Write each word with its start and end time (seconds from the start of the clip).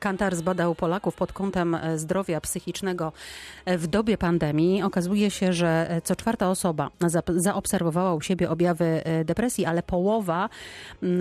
Kantar 0.00 0.36
zbadał 0.36 0.74
Polaków 0.74 1.14
pod 1.14 1.32
kątem 1.32 1.74
e, 1.74 1.98
zdrowia 1.98 2.40
psychicznego 2.40 3.12
e, 3.64 3.78
w 3.78 3.86
dobie 3.86 4.18
pandemii. 4.18 4.82
Okazuje 4.82 5.30
się, 5.30 5.52
że 5.52 5.90
e, 5.90 6.00
co 6.00 6.16
czwarta 6.16 6.50
osoba 6.50 6.90
zaobserwowała 7.36 8.14
u 8.14 8.20
siebie 8.20 8.50
objawy 8.50 9.02
depresji, 9.24 9.64
ale 9.66 9.82
połowa 9.82 10.48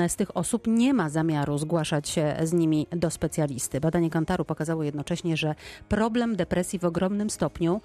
z 0.07 0.15
tych 0.15 0.37
osób 0.37 0.67
nie 0.67 0.93
ma 0.93 1.09
zamiaru 1.09 1.57
zgłaszać 1.57 2.09
się 2.09 2.35
z 2.43 2.53
nimi 2.53 2.87
do 2.91 3.09
specjalisty. 3.09 3.79
Badanie 3.79 4.09
Kantaru 4.09 4.45
pokazało 4.45 4.83
jednocześnie, 4.83 5.37
że 5.37 5.55
problem 5.89 6.35
depresji 6.35 6.79
w 6.79 6.85
ogromnym 6.85 7.29
stopniu, 7.29 7.81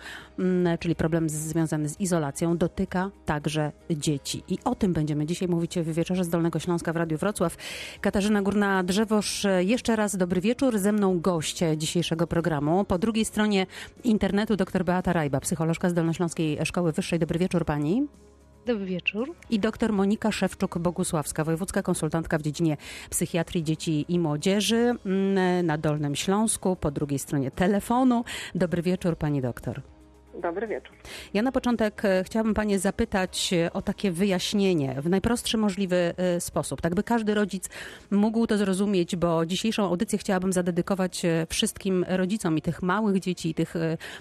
czyli 0.80 0.94
problem 0.94 1.28
związany 1.28 1.88
z 1.88 2.00
izolacją, 2.00 2.56
dotyka 2.56 3.10
także 3.26 3.72
dzieci. 3.90 4.42
I 4.48 4.58
o 4.64 4.74
tym 4.74 4.92
będziemy 4.92 5.26
dzisiaj 5.26 5.48
mówić 5.48 5.78
w 5.78 5.92
wieczorze 5.92 6.24
z 6.24 6.28
Dolnego 6.28 6.58
Śląska 6.58 6.92
w 6.92 6.96
Radiu 6.96 7.18
Wrocław. 7.18 7.56
Katarzyna 8.00 8.42
Górna-Drzewosz, 8.42 9.46
jeszcze 9.58 9.96
raz 9.96 10.16
dobry 10.16 10.40
wieczór 10.40 10.78
ze 10.84 10.92
mną 10.92 11.20
goście 11.20 11.76
dzisiejszego 11.76 12.26
programu. 12.26 12.84
Po 12.84 12.98
drugiej 12.98 13.24
stronie 13.24 13.66
internetu 14.04 14.56
dr 14.56 14.84
Beata 14.84 15.12
Rajba, 15.12 15.40
psycholożka 15.40 15.90
z 15.90 15.94
Dolnośląskiej 15.94 16.58
Szkoły 16.64 16.92
Wyższej. 16.92 17.18
Dobry 17.18 17.38
wieczór 17.38 17.64
pani. 17.64 18.06
Dobry 18.66 18.86
wieczór. 18.86 19.34
I 19.50 19.58
dr 19.60 19.92
Monika 19.92 20.30
Szewczuk-Bogusławska, 20.30 21.44
wojewódzka 21.44 21.82
konsultantka 21.82 22.38
w 22.38 22.42
dziedzinie 22.42 22.76
psychiatrii 23.10 23.64
dzieci 23.64 24.04
i 24.08 24.18
młodzieży 24.18 24.94
mm, 25.06 25.66
na 25.66 25.78
Dolnym 25.78 26.16
Śląsku, 26.16 26.76
po 26.76 26.90
drugiej 26.90 27.18
stronie 27.18 27.50
telefonu. 27.50 28.24
Dobry 28.54 28.82
wieczór 28.82 29.16
pani 29.18 29.42
doktor. 29.42 29.93
Dobry 30.42 30.66
wieczór. 30.66 30.96
Ja 31.34 31.42
na 31.42 31.52
początek 31.52 32.04
e, 32.04 32.24
chciałabym 32.24 32.54
Panie 32.54 32.78
zapytać 32.78 33.52
e, 33.52 33.72
o 33.72 33.82
takie 33.82 34.10
wyjaśnienie 34.10 34.96
w 35.02 35.08
najprostszy 35.08 35.58
możliwy 35.58 36.14
e, 36.16 36.40
sposób, 36.40 36.80
tak 36.80 36.94
by 36.94 37.02
każdy 37.02 37.34
rodzic 37.34 37.68
mógł 38.10 38.46
to 38.46 38.58
zrozumieć, 38.58 39.16
bo 39.16 39.46
dzisiejszą 39.46 39.84
audycję 39.84 40.18
chciałabym 40.18 40.52
zadedykować 40.52 41.22
wszystkim 41.48 42.04
rodzicom 42.08 42.58
i 42.58 42.62
tych 42.62 42.82
małych 42.82 43.20
dzieci, 43.20 43.50
i 43.50 43.54
tych 43.54 43.74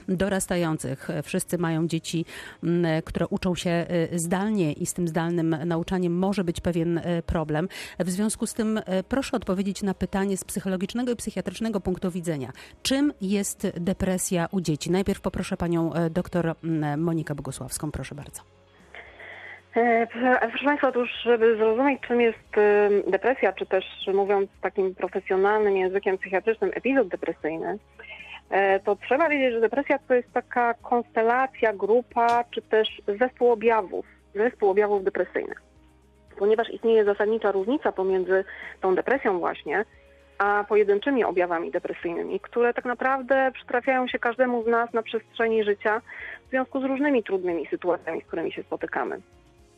dorastających. 0.08 1.08
Wszyscy 1.24 1.58
mają 1.58 1.88
dzieci, 1.88 2.26
które 3.06 3.28
uczą 3.28 3.56
się 3.56 3.86
zdalnie 4.16 4.74
i 4.74 4.86
z 4.86 4.94
tym 4.94 5.08
zdalnym 5.08 5.56
nauczaniem 5.66 6.18
może 6.18 6.44
być 6.44 6.62
pewien 6.62 7.02
problem. 7.26 7.68
W 8.00 8.10
związku 8.10 8.48
z 8.48 8.54
tym 8.54 8.80
proszę 9.10 9.38
odpowiedzieć 9.38 9.84
na 9.84 9.94
pytanie 9.94 10.38
z 10.38 10.44
psychologicznego 10.44 11.12
i 11.12 11.16
psychiatrycznego 11.16 11.80
punktu 11.80 12.12
widzenia. 12.12 12.52
Czym 12.84 13.14
jest 13.22 13.68
depresja 13.80 14.48
u 14.52 14.62
dzieci? 14.62 14.92
Najpierw 14.92 15.22
poproszę 15.22 15.58
Panią 15.58 15.94
doktor 16.10 16.56
mm, 16.64 17.02
Monikę 17.02 17.36
Bogusławską. 17.36 17.92
Proszę 17.92 18.16
bardzo. 18.16 18.42
E, 19.76 20.08
proszę 20.50 20.66
Państwa, 20.66 20.88
otóż, 20.88 21.10
żeby 21.24 21.58
zrozumieć, 21.58 22.02
czym 22.08 22.22
jest 22.22 22.50
depresja, 23.08 23.54
czy 23.54 23.66
też 23.66 23.86
mówiąc 24.14 24.50
takim 24.62 24.96
profesjonalnym 24.96 25.78
językiem 25.78 26.18
psychiatrycznym, 26.18 26.72
epizod 26.74 27.08
depresyjny, 27.08 27.78
e, 28.50 28.80
to 28.80 28.96
trzeba 28.96 29.30
wiedzieć, 29.30 29.54
że 29.54 29.62
depresja 29.62 30.00
to 30.08 30.14
jest 30.14 30.34
taka 30.34 30.74
konstelacja, 30.74 31.74
grupa, 31.74 32.44
czy 32.52 32.62
też 32.62 33.02
zespół 33.20 33.52
objawów, 33.52 34.06
zespół 34.36 34.70
objawów 34.70 35.04
depresyjnych. 35.04 35.62
Ponieważ 36.38 36.70
istnieje 36.70 37.06
zasadnicza 37.06 37.52
różnica 37.52 37.92
pomiędzy 37.92 38.44
tą 38.82 38.96
depresją 38.96 39.40
właśnie, 39.40 39.86
a 40.44 40.64
pojedynczymi 40.64 41.24
objawami 41.24 41.72
depresyjnymi, 41.72 42.40
które 42.40 42.74
tak 42.74 42.86
naprawdę 42.86 43.52
przytrafiają 43.54 44.08
się 44.08 44.20
każdemu 44.20 44.64
z 44.64 44.68
nas 44.68 44.94
na 44.94 45.04
przestrzeni 45.04 45.64
życia 45.64 46.02
w 46.48 46.50
związku 46.50 46.82
z 46.82 46.84
różnymi 46.84 47.24
trudnymi 47.24 47.68
sytuacjami, 47.68 48.22
z 48.22 48.26
którymi 48.26 48.52
się 48.52 48.64
spotykamy. 48.64 49.22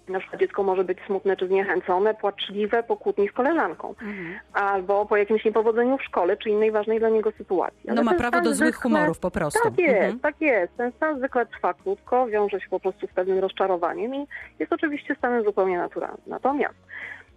Na 0.07 0.19
przykład 0.19 0.41
dziecko 0.41 0.63
może 0.63 0.83
być 0.83 0.97
smutne 1.05 1.37
czy 1.37 1.47
zniechęcone, 1.47 2.13
płaczliwe 2.13 2.83
po 2.83 2.97
kłótni 2.97 3.29
z 3.29 3.31
koleżanką, 3.31 3.89
mhm. 3.89 4.39
albo 4.53 5.05
po 5.05 5.17
jakimś 5.17 5.45
niepowodzeniu 5.45 5.97
w 5.97 6.03
szkole, 6.03 6.37
czy 6.37 6.49
innej 6.49 6.71
ważnej 6.71 6.99
dla 6.99 7.09
niego 7.09 7.31
sytuacji. 7.31 7.89
Ale 7.89 7.95
no 7.95 8.03
ma 8.03 8.13
prawo 8.13 8.41
do 8.41 8.53
złych 8.53 8.75
zwykle... 8.75 8.81
humorów 8.81 9.19
po 9.19 9.31
prostu. 9.31 9.63
Tak 9.63 9.79
jest, 9.79 9.95
mhm. 9.95 10.19
tak 10.19 10.41
jest. 10.41 10.77
Ten 10.77 10.91
stan 10.91 11.17
zwykle 11.17 11.45
trwa 11.45 11.73
krótko, 11.73 12.27
wiąże 12.27 12.59
się 12.59 12.69
po 12.69 12.79
prostu 12.79 13.07
z 13.07 13.11
pewnym 13.11 13.39
rozczarowaniem 13.39 14.15
i 14.15 14.27
jest 14.59 14.73
oczywiście 14.73 15.15
stanem 15.15 15.43
zupełnie 15.43 15.77
naturalnym. 15.77 16.21
Natomiast 16.27 16.75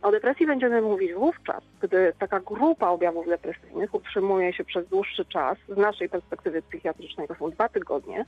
o 0.02 0.10
depresji 0.10 0.46
będziemy 0.46 0.82
mówić 0.82 1.14
wówczas, 1.14 1.62
gdy 1.82 2.12
taka 2.18 2.40
grupa 2.40 2.88
objawów 2.88 3.26
depresyjnych 3.26 3.94
utrzymuje 3.94 4.52
się 4.52 4.64
przez 4.64 4.88
dłuższy 4.88 5.24
czas, 5.24 5.58
z 5.68 5.76
naszej 5.76 6.08
perspektywy 6.08 6.62
psychiatrycznej 6.62 7.28
to 7.28 7.34
są 7.34 7.50
dwa 7.50 7.68
tygodnie, 7.68 8.24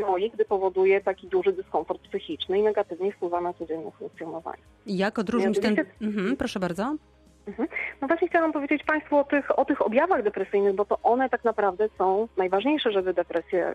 no 0.00 0.16
i 0.16 0.30
gdy 0.30 0.44
powoduje 0.44 1.00
taki 1.00 1.28
duży 1.28 1.52
dyskomfort 1.52 2.02
psychiczny 2.02 2.58
i 2.58 2.62
negatywnie 2.62 3.12
wpływa 3.12 3.40
na 3.40 3.52
codzienne 3.52 3.90
funkcjonowanie. 3.90 4.62
Jak 4.86 5.18
odróżnić 5.18 5.60
ten... 5.60 5.76
Mhm, 6.02 6.36
proszę 6.36 6.60
bardzo. 6.60 6.96
Mhm. 7.46 7.68
No 8.00 8.08
właśnie 8.08 8.28
chciałam 8.28 8.52
powiedzieć 8.52 8.82
Państwu 8.84 9.16
o 9.16 9.24
tych, 9.24 9.58
o 9.58 9.64
tych 9.64 9.86
objawach 9.86 10.22
depresyjnych, 10.22 10.74
bo 10.74 10.84
to 10.84 10.98
one 11.02 11.28
tak 11.28 11.44
naprawdę 11.44 11.88
są 11.98 12.28
najważniejsze, 12.36 12.92
żeby 12.92 13.14
depresję 13.14 13.70
y, 13.70 13.74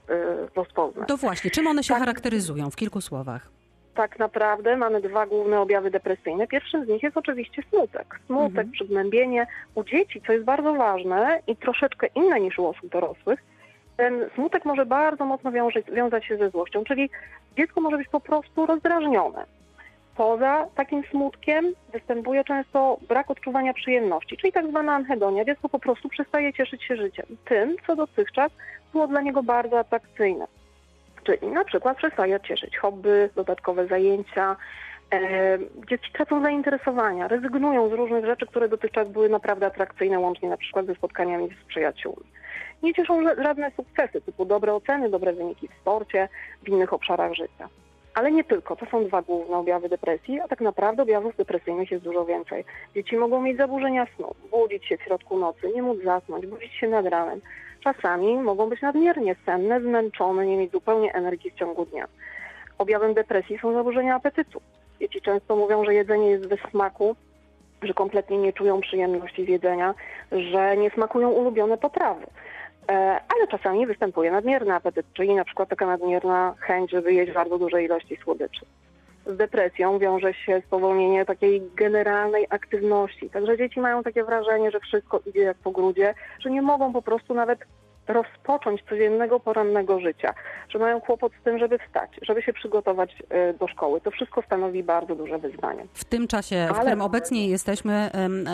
rozpoznać. 0.55 1.07
To 1.07 1.17
właśnie, 1.17 1.51
czym 1.51 1.67
one 1.67 1.83
się 1.83 1.93
tak. 1.93 1.99
charakteryzują 1.99 2.69
w 2.69 2.75
kilku 2.75 3.01
słowach? 3.01 3.49
Tak 3.95 4.19
naprawdę 4.19 4.77
mamy 4.77 5.01
dwa 5.01 5.25
główne 5.25 5.59
objawy 5.59 5.91
depresyjne. 5.91 6.47
Pierwszym 6.47 6.85
z 6.85 6.87
nich 6.87 7.03
jest 7.03 7.17
oczywiście 7.17 7.63
smutek. 7.69 8.19
Smutek, 8.25 8.49
mhm. 8.49 8.71
przygnębienie 8.71 9.47
u 9.75 9.83
dzieci, 9.83 10.21
co 10.27 10.33
jest 10.33 10.45
bardzo 10.45 10.73
ważne 10.73 11.39
i 11.47 11.55
troszeczkę 11.55 12.07
inne 12.15 12.39
niż 12.39 12.59
u 12.59 12.67
osób 12.67 12.89
dorosłych. 12.89 13.43
Ten 13.97 14.29
smutek 14.35 14.65
może 14.65 14.85
bardzo 14.85 15.25
mocno 15.25 15.51
wiązać, 15.51 15.85
wiązać 15.91 16.25
się 16.25 16.37
ze 16.37 16.49
złością, 16.49 16.83
czyli 16.83 17.09
dziecko 17.57 17.81
może 17.81 17.97
być 17.97 18.07
po 18.07 18.19
prostu 18.19 18.65
rozdrażnione. 18.65 19.45
Poza 20.15 20.67
takim 20.75 21.03
smutkiem 21.11 21.73
występuje 21.93 22.43
często 22.43 22.97
brak 23.07 23.31
odczuwania 23.31 23.73
przyjemności, 23.73 24.37
czyli 24.37 24.53
tak 24.53 24.67
zwana 24.67 24.93
anhedonia. 24.93 25.45
Dziecko 25.45 25.69
po 25.69 25.79
prostu 25.79 26.09
przestaje 26.09 26.53
cieszyć 26.53 26.83
się 26.83 26.95
życiem, 26.95 27.25
tym, 27.45 27.75
co 27.87 27.95
dotychczas 27.95 28.51
było 28.91 29.07
dla 29.07 29.21
niego 29.21 29.43
bardzo 29.43 29.79
atrakcyjne. 29.79 30.47
Czyli 31.25 31.47
na 31.47 31.63
przykład 31.63 31.97
przestaje 31.97 32.39
cieszyć 32.39 32.77
hobby, 32.77 33.29
dodatkowe 33.35 33.87
zajęcia, 33.87 34.55
e, 35.13 35.57
dzieci 35.89 36.11
tracą 36.13 36.41
zainteresowania, 36.41 37.27
rezygnują 37.27 37.89
z 37.89 37.93
różnych 37.93 38.25
rzeczy, 38.25 38.45
które 38.47 38.69
dotychczas 38.69 39.07
były 39.07 39.29
naprawdę 39.29 39.65
atrakcyjne, 39.65 40.19
łącznie 40.19 40.49
na 40.49 40.57
przykład 40.57 40.85
ze 40.85 40.95
spotkaniami 40.95 41.49
z 41.63 41.67
przyjaciółmi. 41.67 42.25
Nie 42.83 42.93
cieszą 42.93 43.23
żadne 43.43 43.71
sukcesy, 43.75 44.21
typu 44.21 44.45
dobre 44.45 44.73
oceny, 44.73 45.09
dobre 45.09 45.33
wyniki 45.33 45.67
w 45.67 45.81
sporcie, 45.81 46.29
w 46.63 46.69
innych 46.69 46.93
obszarach 46.93 47.33
życia. 47.33 47.69
Ale 48.13 48.31
nie 48.31 48.43
tylko, 48.43 48.75
to 48.75 48.85
są 48.85 49.05
dwa 49.05 49.21
główne 49.21 49.57
objawy 49.57 49.89
depresji, 49.89 50.39
a 50.39 50.47
tak 50.47 50.61
naprawdę 50.61 51.03
objawów 51.03 51.35
depresyjnych 51.35 51.91
jest 51.91 52.03
dużo 52.03 52.25
więcej. 52.25 52.65
Dzieci 52.95 53.17
mogą 53.17 53.41
mieć 53.41 53.57
zaburzenia 53.57 54.07
snu, 54.15 54.35
budzić 54.51 54.85
się 54.85 54.97
w 54.97 55.01
środku 55.01 55.39
nocy, 55.39 55.71
nie 55.75 55.81
móc 55.81 56.03
zasnąć, 56.03 56.45
budzić 56.45 56.73
się 56.73 56.87
nad 56.87 57.05
ranem. 57.05 57.41
Czasami 57.85 58.35
mogą 58.35 58.69
być 58.69 58.81
nadmiernie 58.81 59.35
senne, 59.45 59.81
zmęczone, 59.81 60.45
nie 60.45 60.57
mieć 60.57 60.71
zupełnie 60.71 61.13
energii 61.13 61.51
w 61.51 61.55
ciągu 61.55 61.85
dnia. 61.85 62.07
Objawem 62.77 63.13
depresji 63.13 63.57
są 63.59 63.73
zaburzenia 63.73 64.15
apetytu. 64.15 64.61
Dzieci 64.99 65.21
często 65.21 65.55
mówią, 65.55 65.85
że 65.85 65.93
jedzenie 65.93 66.29
jest 66.29 66.47
bez 66.47 66.59
smaku, 66.71 67.15
że 67.81 67.93
kompletnie 67.93 68.37
nie 68.37 68.53
czują 68.53 68.81
przyjemności 68.81 69.45
z 69.45 69.47
jedzenia, 69.47 69.93
że 70.31 70.77
nie 70.77 70.89
smakują 70.89 71.29
ulubione 71.29 71.77
potrawy. 71.77 72.25
E, 72.89 72.93
ale 73.35 73.47
czasami 73.51 73.87
występuje 73.87 74.31
nadmierny 74.31 74.73
apetyt, 74.73 75.05
czyli 75.13 75.35
na 75.35 75.45
przykład 75.45 75.69
taka 75.69 75.85
nadmierna 75.85 76.55
chęć, 76.59 76.91
żeby 76.91 77.13
jeść 77.13 77.31
bardzo 77.33 77.57
duże 77.57 77.83
ilości 77.83 78.17
słodyczy. 78.23 78.65
Z 79.25 79.37
depresją 79.37 79.99
wiąże 79.99 80.33
się 80.33 80.61
spowolnienie 80.67 81.25
takiej 81.25 81.61
generalnej 81.75 82.47
aktywności. 82.49 83.29
Także 83.29 83.57
dzieci 83.57 83.79
mają 83.79 84.03
takie 84.03 84.23
wrażenie, 84.23 84.71
że 84.71 84.79
wszystko 84.79 85.21
idzie 85.25 85.41
jak 85.41 85.57
po 85.57 85.71
grudzie, 85.71 86.13
że 86.39 86.51
nie 86.51 86.61
mogą 86.61 86.93
po 86.93 87.01
prostu 87.01 87.33
nawet 87.33 87.59
rozpocząć 88.07 88.83
codziennego, 88.89 89.39
porannego 89.39 89.99
życia, 89.99 90.33
że 90.69 90.79
mają 90.79 91.01
kłopot 91.01 91.31
z 91.41 91.43
tym, 91.43 91.59
żeby 91.59 91.79
wstać, 91.79 92.11
żeby 92.21 92.41
się 92.41 92.53
przygotować 92.53 93.15
e, 93.29 93.53
do 93.53 93.67
szkoły. 93.67 94.01
To 94.01 94.11
wszystko 94.11 94.41
stanowi 94.41 94.83
bardzo 94.83 95.15
duże 95.15 95.37
wyzwanie. 95.37 95.85
W 95.93 96.05
tym 96.05 96.27
czasie, 96.27 96.67
w 96.69 96.79
którym 96.79 97.01
obecnie 97.01 97.47
jesteśmy, 97.47 98.09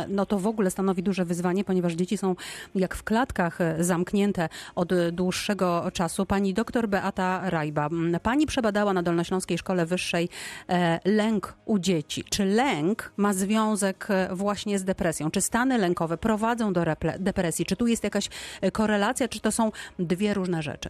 no 0.08 0.26
to 0.26 0.38
w 0.40 0.48
ogóle 0.48 0.72
stanowi 0.72 1.04
duże 1.04 1.26
wyzwanie, 1.26 1.64
ponieważ 1.64 1.94
dzieci 1.94 2.18
są 2.18 2.36
jak 2.76 2.96
w 2.96 3.04
klatkach 3.04 3.62
e, 3.62 3.84
zamknięte 3.84 4.50
od 4.76 4.94
dłuższego 5.12 5.92
czasu. 5.94 6.26
Pani 6.26 6.54
doktor 6.54 6.88
Beata 6.88 7.42
Rajba, 7.50 7.90
pani 8.24 8.46
przebadała 8.48 8.94
na 8.94 9.04
Dolnośląskiej 9.04 9.58
Szkole 9.58 9.86
Wyższej 9.86 10.30
e, 10.70 11.00
lęk 11.06 11.54
u 11.66 11.80
dzieci. 11.80 12.24
Czy 12.24 12.46
lęk 12.46 13.12
ma 13.18 13.34
związek 13.34 14.08
właśnie 14.32 14.80
z 14.80 14.84
depresją? 14.84 15.32
Czy 15.32 15.42
stany 15.42 15.78
lękowe 15.78 16.18
prowadzą 16.18 16.74
do 16.74 16.82
depresji? 17.20 17.66
Czy 17.66 17.76
tu 17.76 17.88
jest 17.88 18.04
jakaś 18.04 18.30
korelacja, 18.74 19.28
czy 19.28 19.41
to 19.42 19.52
są 19.52 19.72
dwie 20.00 20.34
różne 20.34 20.64
rzeczy? 20.64 20.90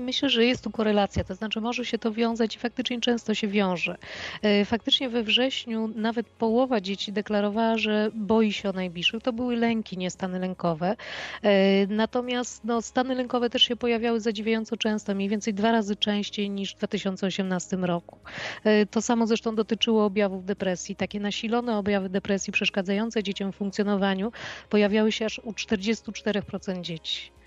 Myślę, 0.00 0.30
że 0.30 0.44
jest 0.44 0.64
tu 0.64 0.70
korelacja, 0.70 1.24
to 1.24 1.34
znaczy 1.34 1.60
może 1.60 1.84
się 1.84 1.98
to 1.98 2.12
wiązać 2.12 2.56
i 2.56 2.58
faktycznie 2.58 3.00
często 3.00 3.34
się 3.34 3.48
wiąże. 3.48 3.96
E, 4.42 4.64
faktycznie 4.64 5.08
we 5.08 5.22
wrześniu 5.22 5.88
nawet 5.94 6.26
połowa 6.26 6.80
dzieci 6.80 7.12
deklarowała, 7.12 7.78
że 7.78 8.10
boi 8.14 8.52
się 8.52 8.68
o 8.68 8.72
najbliższych. 8.72 9.22
To 9.22 9.32
były 9.32 9.56
lęki, 9.56 9.98
nie 9.98 10.10
stany 10.10 10.38
lękowe. 10.38 10.96
E, 11.42 11.86
natomiast 11.86 12.64
no, 12.64 12.82
stany 12.82 13.14
lękowe 13.14 13.50
też 13.50 13.62
się 13.62 13.76
pojawiały 13.76 14.20
zadziwiająco 14.20 14.76
często, 14.76 15.14
mniej 15.14 15.28
więcej 15.28 15.54
dwa 15.54 15.72
razy 15.72 15.96
częściej 15.96 16.50
niż 16.50 16.74
w 16.74 16.78
2018 16.78 17.76
roku. 17.76 18.18
E, 18.64 18.86
to 18.86 19.02
samo 19.02 19.26
zresztą 19.26 19.54
dotyczyło 19.54 20.04
objawów 20.04 20.44
depresji. 20.44 20.96
Takie 20.96 21.20
nasilone 21.20 21.76
objawy 21.76 22.08
depresji 22.08 22.52
przeszkadzające 22.52 23.22
dzieciom 23.22 23.52
w 23.52 23.56
funkcjonowaniu 23.56 24.32
pojawiały 24.68 25.12
się 25.12 25.24
aż 25.24 25.38
u 25.38 25.52
44% 25.52 26.80
dzieci. 26.80 27.37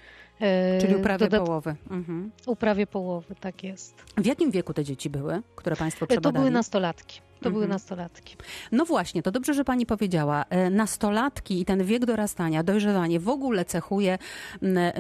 Czyli 0.82 0.96
uprawie 0.96 1.26
Dodat... 1.30 1.46
połowy. 1.46 1.76
Mhm. 1.92 2.32
Uprawie 2.46 2.88
połowy, 2.88 3.36
tak 3.40 3.64
jest. 3.64 4.04
W 4.18 4.26
jakim 4.26 4.52
wieku 4.52 4.74
te 4.74 4.84
dzieci 4.84 5.10
były, 5.10 5.42
które 5.56 5.76
Państwo 5.76 6.08
przebadali? 6.08 6.34
To 6.34 6.40
były 6.40 6.52
nastolatki. 6.52 7.22
To 7.42 7.50
mhm. 7.50 7.54
były 7.54 7.68
nastolatki. 7.68 8.36
No 8.72 8.86
właśnie, 8.86 9.24
to 9.24 9.32
dobrze, 9.32 9.54
że 9.54 9.64
pani 9.64 9.86
powiedziała. 9.86 10.46
E, 10.50 10.70
nastolatki 10.70 11.62
i 11.62 11.66
ten 11.66 11.84
wiek 11.84 12.06
dorastania, 12.06 12.64
dojrzewanie 12.64 13.20
w 13.20 13.30
ogóle 13.30 13.66
cechuje 13.66 14.18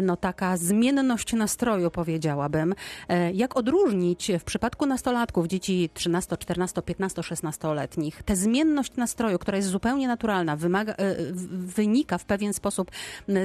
no, 0.01 0.17
taka 0.17 0.57
zmienność 0.57 1.33
nastroju, 1.33 1.91
powiedziałabym. 1.91 2.75
E, 3.09 3.31
jak 3.31 3.57
odróżnić 3.57 4.31
w 4.39 4.43
przypadku 4.43 4.85
nastolatków, 4.85 5.47
dzieci 5.47 5.89
13, 5.93 6.37
14, 6.37 6.81
15, 6.81 7.21
16-letnich, 7.21 8.23
tę 8.23 8.35
zmienność 8.35 8.95
nastroju, 8.95 9.39
która 9.39 9.57
jest 9.57 9.69
zupełnie 9.69 10.07
naturalna, 10.07 10.55
wymaga, 10.55 10.93
e, 10.93 11.15
wynika 11.51 12.17
w 12.17 12.25
pewien 12.25 12.53
sposób 12.53 12.91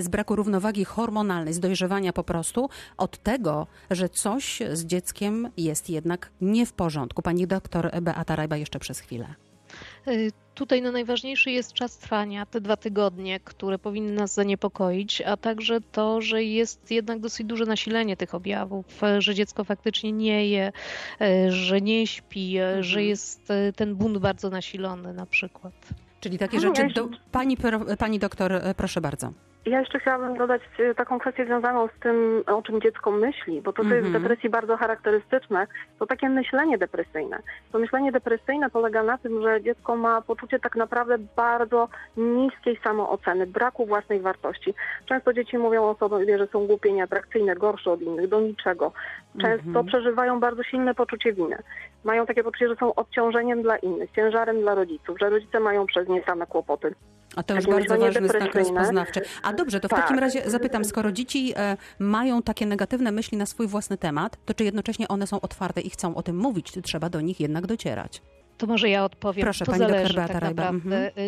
z 0.00 0.08
braku 0.08 0.37
równowagi 0.37 0.84
hormonalnej, 0.84 1.54
z 1.54 1.60
dojrzewania 1.60 2.12
po 2.12 2.25
prostu, 2.25 2.69
od 2.96 3.19
tego, 3.19 3.66
że 3.90 4.08
coś 4.08 4.62
z 4.72 4.84
dzieckiem 4.84 5.50
jest 5.56 5.90
jednak 5.90 6.31
nie 6.40 6.66
w 6.66 6.72
porządku. 6.72 7.22
Pani 7.22 7.46
doktor 7.46 7.90
Beata 8.02 8.37
Rajba 8.37 8.56
jeszcze 8.56 8.78
przez 8.87 9.00
chwilę. 9.00 9.35
Y, 10.09 10.31
tutaj 10.55 10.83
no 10.83 10.93
najważniejszy 10.93 11.50
jest 11.50 11.73
czas 11.73 11.99
trwania, 11.99 12.47
te 12.47 12.61
dwa 12.61 12.77
tygodnie, 12.77 13.41
które 13.41 13.79
powinny 13.79 14.12
nas 14.12 14.35
zaniepokoić, 14.35 15.21
a 15.21 15.37
także 15.37 15.81
to, 15.81 16.21
że 16.21 16.44
jest 16.44 16.91
jednak 16.91 17.21
dosyć 17.21 17.47
duże 17.47 17.65
nasilenie 17.65 18.17
tych 18.17 18.35
objawów, 18.35 18.87
że 19.19 19.35
dziecko 19.35 19.65
faktycznie 19.65 20.12
nie 20.12 20.49
je, 20.49 20.73
y, 21.21 21.53
że 21.53 21.81
nie 21.81 22.06
śpi, 22.06 22.59
mhm. 22.59 22.83
że 22.83 23.05
jest 23.05 23.49
ten 23.77 23.94
bunt 23.94 24.19
bardzo 24.19 24.50
nasilony 24.50 25.12
na 25.12 25.27
przykład. 25.27 25.75
Czyli 26.21 26.38
takie 26.38 26.61
rzeczy. 26.61 26.88
Do, 26.94 27.09
pani, 27.33 27.56
pani 27.99 28.19
doktor, 28.19 28.62
proszę 28.77 29.00
bardzo. 29.00 29.33
Ja 29.66 29.80
jeszcze 29.80 30.00
chciałabym 30.00 30.36
dodać 30.36 30.62
e, 30.78 30.94
taką 30.94 31.18
kwestię 31.18 31.44
związaną 31.44 31.88
z 31.88 32.00
tym, 32.00 32.42
o 32.46 32.62
czym 32.62 32.80
dziecko 32.80 33.10
myśli, 33.10 33.62
bo 33.62 33.72
to, 33.72 33.82
co 33.82 33.94
jest 33.94 34.02
w 34.02 34.06
mhm. 34.06 34.22
depresji 34.22 34.50
bardzo 34.50 34.76
charakterystyczne, 34.76 35.66
to 35.98 36.06
takie 36.06 36.28
myślenie 36.28 36.78
depresyjne. 36.78 37.38
To 37.72 37.78
myślenie 37.78 38.12
depresyjne 38.12 38.70
polega 38.70 39.02
na 39.02 39.18
tym, 39.18 39.42
że 39.42 39.62
dziecko 39.62 39.96
ma 39.96 40.22
poczucie 40.22 40.58
tak 40.58 40.76
naprawdę 40.76 41.18
bardzo 41.36 41.88
niskiej 42.16 42.78
samooceny, 42.84 43.46
braku 43.46 43.86
własnej 43.86 44.20
wartości. 44.20 44.74
Często 45.06 45.32
dzieci 45.32 45.58
mówią 45.58 45.84
o 45.84 45.94
sobie, 45.94 46.38
że 46.38 46.46
są 46.46 46.66
głupie, 46.66 46.92
nieatrakcyjne, 46.92 47.54
gorsze 47.54 47.92
od 47.92 48.02
innych, 48.02 48.28
do 48.28 48.40
niczego. 48.40 48.92
Często 49.40 49.68
mhm. 49.68 49.86
przeżywają 49.86 50.40
bardzo 50.40 50.62
silne 50.62 50.94
poczucie 50.94 51.32
winy. 51.32 51.56
Mają 52.04 52.26
takie 52.26 52.44
poczucie, 52.44 52.68
że 52.68 52.76
są 52.76 52.94
obciążeniem 52.94 53.62
dla 53.62 53.76
innych, 53.76 54.10
ciężarem 54.10 54.60
dla 54.60 54.74
rodziców, 54.74 55.18
że 55.20 55.30
rodzice 55.30 55.60
mają 55.60 55.86
przez 55.86 56.08
nie 56.08 56.22
same 56.22 56.46
kłopoty. 56.46 56.94
A 57.37 57.43
to 57.43 57.55
już 57.55 57.67
bardzo 57.67 57.99
ważny 57.99 58.28
znak 58.28 58.55
rozpoznawczy. 58.55 59.20
A 59.43 59.52
dobrze, 59.52 59.81
to 59.81 59.88
w 59.88 59.90
tak. 59.90 60.02
takim 60.02 60.19
razie 60.19 60.50
zapytam, 60.50 60.84
skoro 60.84 61.12
dzieci 61.12 61.52
e, 61.56 61.76
mają 61.99 62.43
takie 62.43 62.67
negatywne 62.67 63.12
myśli 63.12 63.38
na 63.38 63.46
swój 63.46 63.67
własny 63.67 63.99
temat, 63.99 64.37
to 64.44 64.55
czy 64.55 64.64
jednocześnie 64.64 65.08
one 65.08 65.26
są 65.26 65.40
otwarte 65.40 65.81
i 65.81 65.90
chcą 65.90 66.14
o 66.14 66.23
tym 66.23 66.37
mówić, 66.37 66.73
czy 66.73 66.82
trzeba 66.82 67.11
do 67.11 67.20
nich 67.20 67.40
jednak 67.40 67.67
docierać? 67.67 68.23
To 68.58 68.67
może 68.67 68.88
ja 68.88 69.05
odpowiem. 69.05 69.43
Proszę, 69.43 69.64
to 69.64 69.73
pani 69.73 69.79
zależy, 69.79 70.14
doktor 70.14 70.17
Beata 70.17 70.32
tak 70.32 70.43
naprawdę. 70.43 70.97
Mhm. 70.97 71.12
Y, 71.19 71.20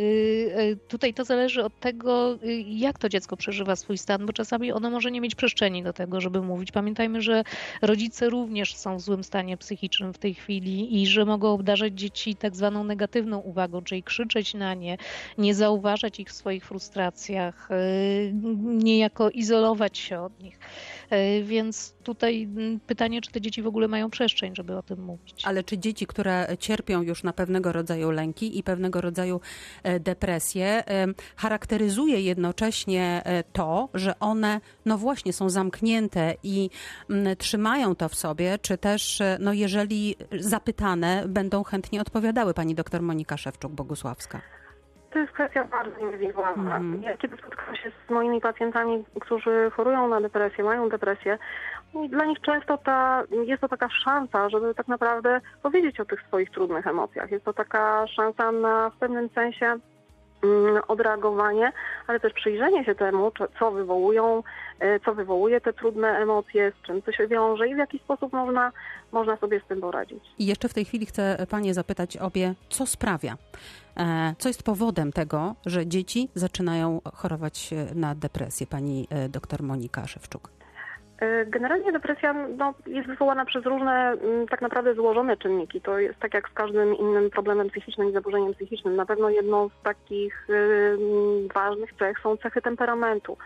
y, 0.61 0.79
tutaj 0.89 1.15
to 1.15 1.25
zależy 1.25 1.65
od 1.65 1.81
tego, 1.81 2.35
y, 2.45 2.65
jak 2.69 2.99
to 2.99 3.09
dziecko 3.09 3.37
przeżywa 3.37 3.77
swój 3.77 3.99
stan, 3.99 4.27
bo 4.27 4.33
czasami 4.33 4.73
ono 4.73 4.91
może 4.91 5.11
nie 5.11 5.21
mieć 5.21 5.35
przestrzeni 5.35 5.83
do 5.83 5.93
tego, 5.93 6.21
żeby 6.21 6.43
mówić. 6.43 6.73
Pamiętajmy, 6.73 7.23
że 7.23 7.43
rodzice 7.83 8.31
również 8.31 8.77
są 8.77 8.97
w 8.97 9.01
złym 9.01 9.25
stanie 9.25 9.57
psychicznym 9.57 10.13
w 10.13 10.19
tej 10.19 10.35
chwili 10.35 11.03
i 11.03 11.07
że 11.07 11.25
mogą 11.25 11.53
obdarzać 11.53 11.93
dzieci 11.93 12.35
tak 12.35 12.57
zwaną 12.57 12.85
negatywną 12.85 13.39
uwagą, 13.39 13.83
czyli 13.83 14.03
krzyczeć 14.03 14.55
na 14.55 14.75
nie, 14.75 14.99
nie 15.39 15.55
zauważać 15.55 16.21
ich 16.21 16.29
w 16.29 16.33
swoich 16.33 16.65
frustracjach, 16.65 17.69
niejako 18.65 19.31
izolować 19.31 19.99
się 19.99 20.21
od 20.21 20.41
nich. 20.41 20.59
Więc 21.45 21.95
tutaj 22.05 22.43
mm, 22.43 22.81
pytanie, 22.81 23.21
czy 23.21 23.31
te 23.31 23.41
dzieci 23.41 23.63
w 23.63 23.67
ogóle 23.67 23.89
mają 23.89 24.11
przestrzeń, 24.11 24.55
żeby 24.57 24.77
o 24.77 24.83
tym 24.83 25.03
mówić. 25.03 25.43
Ale 25.45 25.65
czy 25.65 25.79
dzieci, 25.79 26.07
które 26.07 26.57
cierpią 26.59 27.03
już 27.03 27.23
na 27.23 27.33
pewnego 27.33 27.73
rodzaju 27.73 28.11
lęki 28.11 28.59
i 28.59 28.63
pewnego 28.63 29.01
rodzaju 29.01 29.41
e, 29.83 30.01
depresje, 30.01 30.85
charakteryzuje 31.37 32.21
jednocześnie 32.21 33.23
e, 33.25 33.45
to, 33.53 33.89
że 33.95 34.19
one, 34.19 34.61
no 34.85 34.99
właśnie, 34.99 35.33
są 35.33 35.51
zamknięte 35.51 36.35
i 36.43 36.71
mm, 37.11 37.37
trzymają 37.37 37.95
to 37.95 38.09
w 38.09 38.15
sobie, 38.15 38.59
czy 38.59 38.79
też, 38.79 39.21
e, 39.21 39.39
no 39.41 39.53
jeżeli 39.53 40.17
zapytane, 40.41 41.25
będą 41.29 41.63
chętnie 41.63 42.01
odpowiadały. 42.01 42.55
Pani 42.55 42.75
doktor 42.75 43.03
Monika 43.03 43.37
Szewczuk-Bogusławska. 43.37 44.41
To 45.11 45.19
jest 45.19 45.33
kwestia 45.33 45.65
bardzo 45.65 45.99
indywidualna. 45.99 46.77
Mm. 46.77 47.03
Ja 47.03 47.17
kiedy 47.17 47.37
spotkałam 47.37 47.77
się 47.77 47.91
z 48.07 48.11
moimi 48.11 48.41
pacjentami, 48.41 49.05
którzy 49.21 49.71
chorują 49.71 50.09
na 50.09 50.21
depresję, 50.21 50.65
mają 50.65 50.89
depresję, 50.89 51.39
dla 52.09 52.25
nich 52.25 52.41
często 52.41 52.79
ta, 52.79 53.25
jest 53.45 53.61
to 53.61 53.69
taka 53.69 53.89
szansa, 53.89 54.51
żeby 54.51 54.75
tak 54.75 54.89
naprawdę 54.89 55.41
powiedzieć 55.63 56.01
o 56.01 56.05
tych 56.05 56.23
swoich 56.23 56.51
trudnych 56.51 56.87
emocjach. 56.87 57.31
Jest 57.31 57.45
to 57.45 57.53
taka 57.53 58.07
szansa 58.07 58.53
na 58.53 58.91
w 58.91 58.97
pewnym 58.97 59.29
sensie 59.29 59.77
odreagowanie, 60.89 61.73
ale 62.07 62.21
też 62.21 62.33
przyjrzenie 62.33 62.85
się 62.85 62.95
temu, 62.95 63.33
co 63.59 63.71
wywołują, 63.71 64.43
e, 64.81 65.01
co 65.01 65.15
wywołuje 65.15 65.61
te 65.61 65.73
trudne 65.73 66.09
emocje, 66.09 66.73
z 66.83 66.87
czym 66.87 67.03
to 67.03 67.13
się 67.13 67.29
wiąże 67.29 67.69
i 67.69 67.75
w 67.75 67.79
jaki 67.79 67.99
sposób 67.99 68.33
można, 68.33 68.73
można 69.13 69.37
sobie 69.37 69.61
z 69.61 69.69
tym 69.69 69.81
poradzić. 69.81 70.25
I 70.39 70.47
jeszcze 70.47 70.69
w 70.69 70.75
tej 70.75 70.85
chwili 70.85 71.07
chcę 71.07 71.47
Panie 71.51 71.75
zapytać 71.75 72.17
obie, 72.17 72.55
co 72.69 72.87
sprawia, 72.87 73.37
e, 73.97 74.35
co 74.39 74.49
jest 74.49 74.63
powodem 74.63 75.13
tego, 75.13 75.55
że 75.67 75.87
dzieci 75.87 76.29
zaczynają 76.35 77.01
chorować 77.15 77.71
na 77.95 78.15
depresję? 78.15 78.67
Pani 78.67 79.07
e, 79.11 79.29
doktor 79.29 79.63
Monika 79.63 80.07
Szewczuk. 80.07 80.58
E, 81.21 81.47
generalnie 81.47 81.93
depresja 81.93 82.33
no, 82.33 82.75
jest 82.87 83.09
wywołana 83.09 83.45
przez 83.45 83.65
różne 83.65 83.93
mm, 83.93 84.49
tak 84.49 84.63
naprawdę 84.63 84.95
złożone 84.95 85.37
czynniki. 85.37 85.81
To 85.81 85.99
jest 85.99 86.19
tak 86.19 86.35
jak 86.35 86.49
z 86.49 86.53
każdym 86.53 86.95
innym 86.95 87.31
problemem 87.31 87.71
psychicznym 87.71 88.09
i 88.11 88.13
zaburzeniem 88.13 88.55
psychicznym. 88.55 88.97
Na 88.97 89.07
pewno 89.07 89.31
jedną 89.31 89.69
z 89.69 89.83
takich 89.83 90.51
y, 90.51 90.99
ważnych 91.55 91.93
cech 91.99 92.19
są 92.19 92.37
cechy 92.37 92.63
temperamentu. 92.63 93.37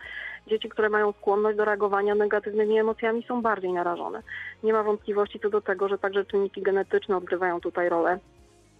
Dzieci, 0.47 0.69
które 0.69 0.89
mają 0.89 1.11
skłonność 1.11 1.57
do 1.57 1.65
reagowania 1.65 2.15
negatywnymi 2.15 2.79
emocjami 2.79 3.23
są 3.27 3.41
bardziej 3.41 3.73
narażone. 3.73 4.21
Nie 4.63 4.73
ma 4.73 4.83
wątpliwości 4.83 5.39
co 5.39 5.49
do 5.49 5.61
tego, 5.61 5.87
że 5.87 5.97
także 5.97 6.25
czynniki 6.25 6.61
genetyczne 6.61 7.17
odgrywają 7.17 7.61
tutaj 7.61 7.89
rolę. 7.89 8.19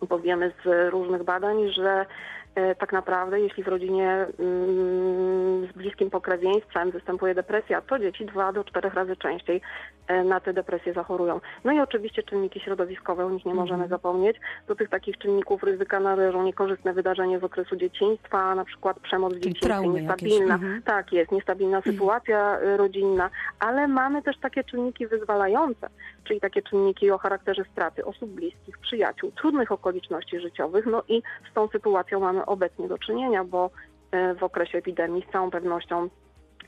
Bo 0.10 0.20
wiemy 0.20 0.52
z 0.66 0.92
różnych 0.92 1.24
badań, 1.24 1.70
że 1.70 2.06
tak 2.80 2.94
naprawdę, 2.94 3.40
jeśli 3.40 3.64
w 3.64 3.68
rodzinie 3.68 4.26
mm, 4.40 5.68
z 5.68 5.72
bliskim 5.72 6.10
pokrewieństwem 6.10 6.92
występuje 6.92 7.36
depresja, 7.36 7.82
to 7.82 8.00
dzieci 8.00 8.26
dwa 8.26 8.54
do 8.54 8.64
czterech 8.64 8.94
razy 8.94 9.16
częściej 9.16 9.62
e, 10.08 10.24
na 10.24 10.40
te 10.40 10.54
depresje 10.54 10.94
zachorują. 10.94 11.42
No 11.64 11.72
i 11.72 11.80
oczywiście 11.80 12.24
czynniki 12.24 12.60
środowiskowe, 12.60 13.26
o 13.26 13.30
nich 13.30 13.46
nie 13.46 13.54
możemy 13.54 13.84
mhm. 13.84 13.90
zapomnieć. 13.90 14.38
Do 14.68 14.76
tych 14.76 14.90
takich 14.90 15.18
czynników 15.18 15.64
ryzyka 15.64 16.00
należą 16.00 16.44
niekorzystne 16.44 16.94
wydarzenia 16.94 17.40
z 17.40 17.44
okresu 17.44 17.76
dzieciństwa, 17.76 18.56
na 18.56 18.66
przykład 18.66 19.00
przemoc 19.00 19.34
w 19.34 19.40
dzieciństwie, 19.40 19.88
niestabilna. 19.88 20.56
Mhm. 20.56 20.82
Tak 20.82 21.14
jest, 21.14 21.32
niestabilna 21.32 21.78
mhm. 21.78 21.96
sytuacja 21.96 22.54
mhm. 22.54 22.78
rodzinna, 22.78 23.30
ale 23.60 23.88
mamy 23.88 24.22
też 24.22 24.38
takie 24.38 24.64
czynniki 24.64 25.08
wyzwalające, 25.08 25.90
czyli 26.24 26.40
takie 26.40 26.62
czynniki 26.62 27.12
o 27.12 27.18
charakterze 27.18 27.64
straty 27.72 28.06
osób 28.06 28.30
bliskich, 28.30 28.78
przyjaciół, 28.78 29.32
trudnych 29.32 29.72
okoliczności 29.72 30.40
życiowych, 30.40 30.86
no 30.86 31.04
i 31.08 31.22
z 31.52 31.54
tą 31.54 31.68
sytuacją 31.68 32.20
mamy 32.20 32.46
obecnie 32.46 32.88
do 32.88 32.98
czynienia, 32.98 33.44
bo 33.44 33.70
e, 34.12 34.36
w 34.36 34.44
okresie 34.44 34.78
epidemii 34.78 35.26
z 35.30 35.32
całą 35.32 35.52
pewnością 35.52 36.10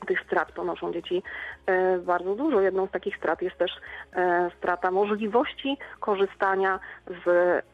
tych 0.06 0.20
strat 0.26 0.52
ponoszą 0.52 0.92
dzieci 0.92 1.22
e, 1.66 1.98
bardzo 1.98 2.34
dużo. 2.34 2.60
Jedną 2.60 2.86
z 2.86 2.90
takich 2.90 3.16
strat 3.16 3.42
jest 3.42 3.56
też 3.58 3.70
e, 4.12 4.50
strata 4.58 4.90
możliwości 4.90 5.76
korzystania 6.00 6.80
z 7.08 7.66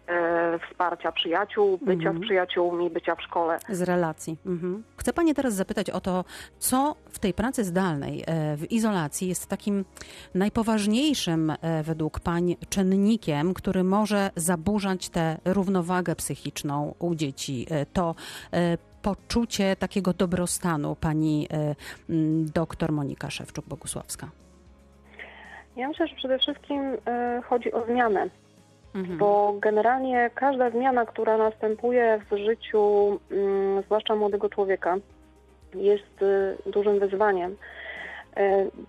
wsparcia 0.69 1.13
przyjaciół, 1.13 1.79
bycia 1.83 2.09
mhm. 2.09 2.19
z 2.19 2.21
przyjaciółmi, 2.21 2.91
bycia 2.91 3.15
w 3.15 3.23
szkole. 3.23 3.59
Z 3.69 3.83
relacji. 3.83 4.37
Mhm. 4.47 4.83
Chcę 4.97 5.13
Pani 5.13 5.35
teraz 5.35 5.55
zapytać 5.55 5.91
o 5.91 6.01
to, 6.01 6.25
co 6.59 6.97
w 7.11 7.19
tej 7.19 7.35
pracy 7.35 7.65
zdalnej, 7.65 8.25
w 8.57 8.73
izolacji 8.73 9.29
jest 9.29 9.47
takim 9.47 9.85
najpoważniejszym 10.35 11.53
według 11.83 12.21
Pań 12.21 12.57
czynnikiem, 12.69 13.55
który 13.55 13.85
może 13.85 14.31
zaburzać 14.37 15.09
tę 15.09 15.39
równowagę 15.45 16.17
psychiczną 16.17 16.95
u 16.99 17.15
dzieci. 17.15 17.67
To 17.93 18.15
poczucie 19.03 19.77
takiego 19.77 20.13
dobrostanu 20.13 20.97
pani 20.97 21.49
e, 21.53 21.75
doktor 22.55 22.93
Monika 22.93 23.29
Szewczuk-Bogusławska? 23.29 24.27
Ja 25.77 25.89
myślę, 25.89 26.09
że 26.09 26.15
przede 26.15 26.39
wszystkim 26.39 26.97
e, 27.07 27.43
chodzi 27.49 27.73
o 27.73 27.87
zmianę, 27.87 28.29
Mhm. 28.95 29.19
bo 29.19 29.55
generalnie 29.61 30.31
każda 30.35 30.71
zmiana, 30.71 31.07
która 31.07 31.37
następuje 31.37 32.21
w 32.31 32.37
życiu, 32.37 32.81
mm, 33.31 33.83
zwłaszcza 33.83 34.17
młodego 34.17 34.49
człowieka, 34.49 34.97
jest 35.75 36.23
e, 36.23 36.71
dużym 36.71 36.99
wyzwaniem. 36.99 37.57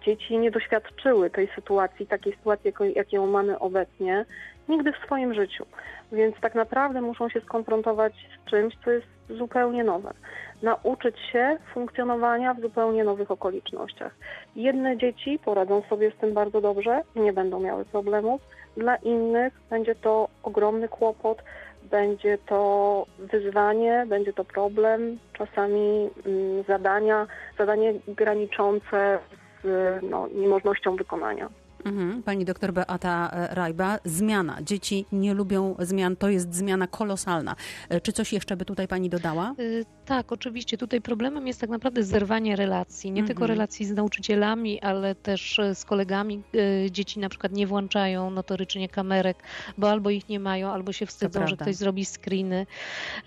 Dzieci 0.05 0.37
nie 0.37 0.51
doświadczyły 0.51 1.29
tej 1.29 1.49
sytuacji, 1.55 2.07
takiej 2.07 2.35
sytuacji, 2.35 2.73
jaką 2.95 3.27
mamy 3.27 3.59
obecnie, 3.59 4.25
nigdy 4.69 4.93
w 4.93 5.05
swoim 5.05 5.33
życiu. 5.33 5.65
Więc 6.11 6.35
tak 6.41 6.55
naprawdę 6.55 7.01
muszą 7.01 7.29
się 7.29 7.41
skonfrontować 7.41 8.13
z 8.13 8.49
czymś, 8.49 8.73
co 8.85 8.91
jest 8.91 9.07
zupełnie 9.29 9.83
nowe. 9.83 10.13
Nauczyć 10.61 11.19
się 11.31 11.57
funkcjonowania 11.73 12.53
w 12.53 12.61
zupełnie 12.61 13.03
nowych 13.03 13.31
okolicznościach. 13.31 14.15
Jedne 14.55 14.97
dzieci 14.97 15.39
poradzą 15.45 15.81
sobie 15.89 16.11
z 16.11 16.15
tym 16.15 16.33
bardzo 16.33 16.61
dobrze 16.61 17.01
i 17.15 17.19
nie 17.19 17.33
będą 17.33 17.59
miały 17.59 17.85
problemów. 17.85 18.41
Dla 18.77 18.95
innych 18.95 19.53
będzie 19.69 19.95
to 19.95 20.27
ogromny 20.43 20.87
kłopot, 20.87 21.43
będzie 21.83 22.37
to 22.37 23.05
wyzwanie, 23.19 24.05
będzie 24.07 24.33
to 24.33 24.45
problem, 24.45 25.19
czasami 25.33 26.09
mm, 26.25 26.63
zadania, 26.67 27.27
zadanie 27.57 27.93
graniczące 28.07 29.19
z 29.63 30.03
no, 30.03 30.27
niemożnością 30.27 30.95
wykonania. 30.95 31.49
Mhm. 31.85 32.23
Pani 32.23 32.45
doktor 32.45 32.73
Beata 32.73 33.29
e, 33.33 33.55
Rajba, 33.55 33.99
zmiana. 34.05 34.61
Dzieci 34.61 35.05
nie 35.11 35.33
lubią 35.33 35.75
zmian, 35.79 36.15
to 36.15 36.29
jest 36.29 36.55
zmiana 36.55 36.87
kolosalna. 36.87 37.55
E, 37.89 38.01
Czy 38.01 38.13
coś 38.13 38.33
jeszcze 38.33 38.57
by 38.57 38.65
tutaj 38.65 38.87
pani 38.87 39.09
dodała? 39.09 39.55
Y, 39.59 39.85
Tak, 40.05 40.31
oczywiście. 40.31 40.77
Tutaj 40.77 41.01
problemem 41.01 41.47
jest 41.47 41.61
tak 41.61 41.69
naprawdę 41.69 42.03
zerwanie 42.03 42.55
relacji. 42.55 43.11
Nie 43.11 43.23
tylko 43.23 43.41
Mhm. 43.41 43.49
relacji 43.51 43.85
z 43.85 43.91
nauczycielami, 43.91 44.81
ale 44.81 45.15
też 45.15 45.59
e, 45.59 45.75
z 45.75 45.85
kolegami. 45.85 46.41
Y, 46.55 46.91
Dzieci 46.91 47.19
na 47.19 47.29
przykład 47.29 47.51
nie 47.51 47.67
włączają 47.67 48.29
notorycznie 48.29 48.89
kamerek, 48.89 49.37
bo 49.77 49.89
albo 49.89 50.09
ich 50.09 50.29
nie 50.29 50.39
mają, 50.39 50.69
albo 50.69 50.91
się 50.93 51.05
wstydzą, 51.05 51.47
że 51.47 51.57
ktoś 51.57 51.75
zrobi 51.75 52.05
screeny, 52.05 52.65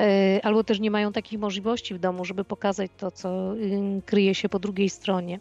y, 0.00 0.42
albo 0.42 0.64
też 0.64 0.80
nie 0.80 0.90
mają 0.90 1.12
takich 1.12 1.40
możliwości 1.40 1.94
w 1.94 1.98
domu, 1.98 2.24
żeby 2.24 2.44
pokazać 2.44 2.90
to, 2.96 3.10
co 3.10 3.56
y, 3.56 4.02
kryje 4.06 4.34
się 4.34 4.48
po 4.48 4.58
drugiej 4.58 4.90
stronie. 4.90 5.40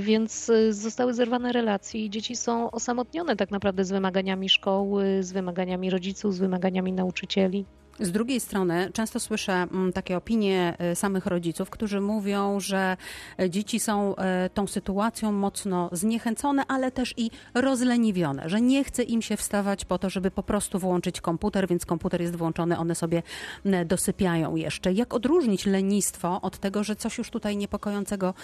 Więc 0.00 0.50
zostały 0.70 1.14
zerwane 1.14 1.52
relacje 1.52 2.04
i 2.04 2.10
dzieci 2.10 2.36
są 2.36 2.70
osamotnione 2.70 3.36
tak 3.36 3.50
naprawdę 3.50 3.84
z 3.84 3.90
wymaganiami 3.90 4.48
szkoły, 4.48 5.22
z 5.22 5.32
wymaganiami 5.32 5.90
rodziców, 5.90 6.34
z 6.34 6.38
wymaganiami 6.38 6.92
nauczycieli. 6.92 7.64
Z 8.00 8.12
drugiej 8.12 8.40
strony 8.40 8.90
często 8.92 9.20
słyszę 9.20 9.52
mm, 9.52 9.92
takie 9.92 10.16
opinie 10.16 10.76
e, 10.78 10.96
samych 10.96 11.26
rodziców, 11.26 11.70
którzy 11.70 12.00
mówią, 12.00 12.60
że 12.60 12.96
e, 13.38 13.50
dzieci 13.50 13.80
są 13.80 14.16
e, 14.16 14.50
tą 14.54 14.66
sytuacją 14.66 15.32
mocno 15.32 15.88
zniechęcone, 15.92 16.64
ale 16.68 16.90
też 16.90 17.14
i 17.16 17.30
rozleniwione, 17.54 18.48
że 18.48 18.60
nie 18.60 18.84
chce 18.84 19.02
im 19.02 19.22
się 19.22 19.36
wstawać 19.36 19.84
po 19.84 19.98
to, 19.98 20.10
żeby 20.10 20.30
po 20.30 20.42
prostu 20.42 20.78
włączyć 20.78 21.20
komputer, 21.20 21.68
więc 21.68 21.86
komputer 21.86 22.20
jest 22.20 22.36
włączony, 22.36 22.78
one 22.78 22.94
sobie 22.94 23.22
m, 23.64 23.88
dosypiają 23.88 24.56
jeszcze. 24.56 24.92
Jak 24.92 25.14
odróżnić 25.14 25.66
lenistwo 25.66 26.40
od 26.40 26.58
tego, 26.58 26.84
że 26.84 26.96
coś 26.96 27.18
już 27.18 27.30
tutaj 27.30 27.56
niepokojącego 27.56 28.34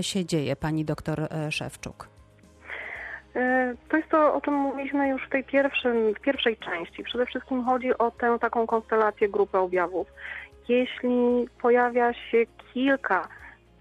się 0.00 0.24
dzieje, 0.24 0.56
pani 0.56 0.84
doktor 0.84 1.28
Szewczuk? 1.50 2.15
E, 3.36 3.74
To 3.88 3.96
jest 3.96 4.08
to, 4.08 4.34
o 4.34 4.40
czym 4.40 4.54
mówiliśmy 4.54 5.08
już 5.08 5.26
w 5.26 5.30
tej 5.30 5.44
pierwszym, 5.44 6.14
w 6.14 6.20
pierwszej 6.20 6.56
części. 6.56 7.02
Przede 7.02 7.26
wszystkim 7.26 7.64
chodzi 7.64 7.98
o 7.98 8.10
tę 8.10 8.38
taką 8.40 8.66
konstelację 8.66 9.28
grupy 9.28 9.58
objawów. 9.58 10.06
Jeśli 10.68 11.48
pojawia 11.62 12.12
się 12.12 12.38
kilka 12.74 13.28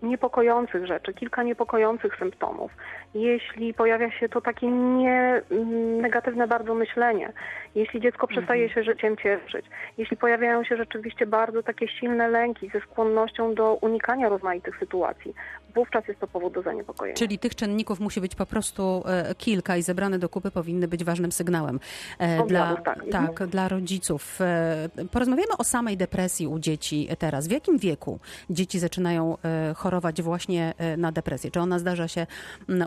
niepokojących 0.06 0.88
rzeczy, 0.88 1.14
kilka 1.14 1.44
niepokojących 1.44 2.16
symptomów, 2.20 2.72
jeśli 3.14 3.74
pojawia 3.74 4.12
się 4.12 4.30
to 4.30 4.42
takie 4.42 4.68
nie, 4.68 5.42
mm, 5.52 6.02
negatywne 6.02 6.48
bardzo 6.48 6.76
myślenie, 6.76 7.34
jeśli 7.76 8.02
dziecko 8.02 8.28
przestaje 8.28 8.70
się 8.70 8.84
życiem 8.84 9.18
cieszyć, 9.18 9.66
jeśli 9.98 10.18
pojawiają 10.18 10.64
się 10.64 10.78
rzeczywiście 10.78 11.26
bardzo 11.26 11.64
takie 11.64 11.88
silne 11.88 12.28
lęki 12.28 12.70
ze 12.70 12.80
skłonnością 12.80 13.54
do 13.54 13.74
unikania 13.74 14.30
rozmaitych 14.30 14.80
sytuacji, 14.80 15.34
wówczas 15.76 16.08
jest 16.08 16.20
to 16.20 16.28
powód 16.28 16.54
do 16.54 16.62
zaniepokojenia. 16.62 17.18
Czyli 17.18 17.40
tych 17.40 17.56
czynników 17.56 18.00
musi 18.00 18.22
być 18.22 18.36
po 18.36 18.46
prostu 18.46 19.04
e, 19.06 19.36
kilka 19.36 19.78
i 19.78 19.82
zebrane 19.82 20.20
do 20.20 20.30
kupy 20.30 20.52
powinny 20.52 20.88
być 20.88 21.04
ważnym 21.04 21.32
sygnałem 21.32 21.80
e, 22.20 22.36
dla, 22.36 22.44
Objawów, 22.44 22.84
tak. 22.86 22.98
Mhm. 22.98 23.28
tak, 23.28 23.48
dla 23.48 23.68
rodziców. 23.68 24.42
E, 24.42 24.90
Porozmawiamy 25.12 25.58
o 25.58 25.64
samej 25.64 25.98
depresji 25.98 26.48
u 26.48 26.60
dzieci 26.60 27.08
teraz. 27.20 27.48
W 27.48 27.52
jakim 27.52 27.78
wieku 27.78 28.20
dzieci 28.50 28.80
zaczynają 28.80 29.38
e, 29.44 29.74
chorować 29.96 30.22
właśnie 30.22 30.74
e, 30.78 30.98
na 30.98 31.12
depresję? 31.12 31.52
Czy 31.52 31.60
ona 31.60 31.80
zdarza 31.80 32.08
się 32.08 32.28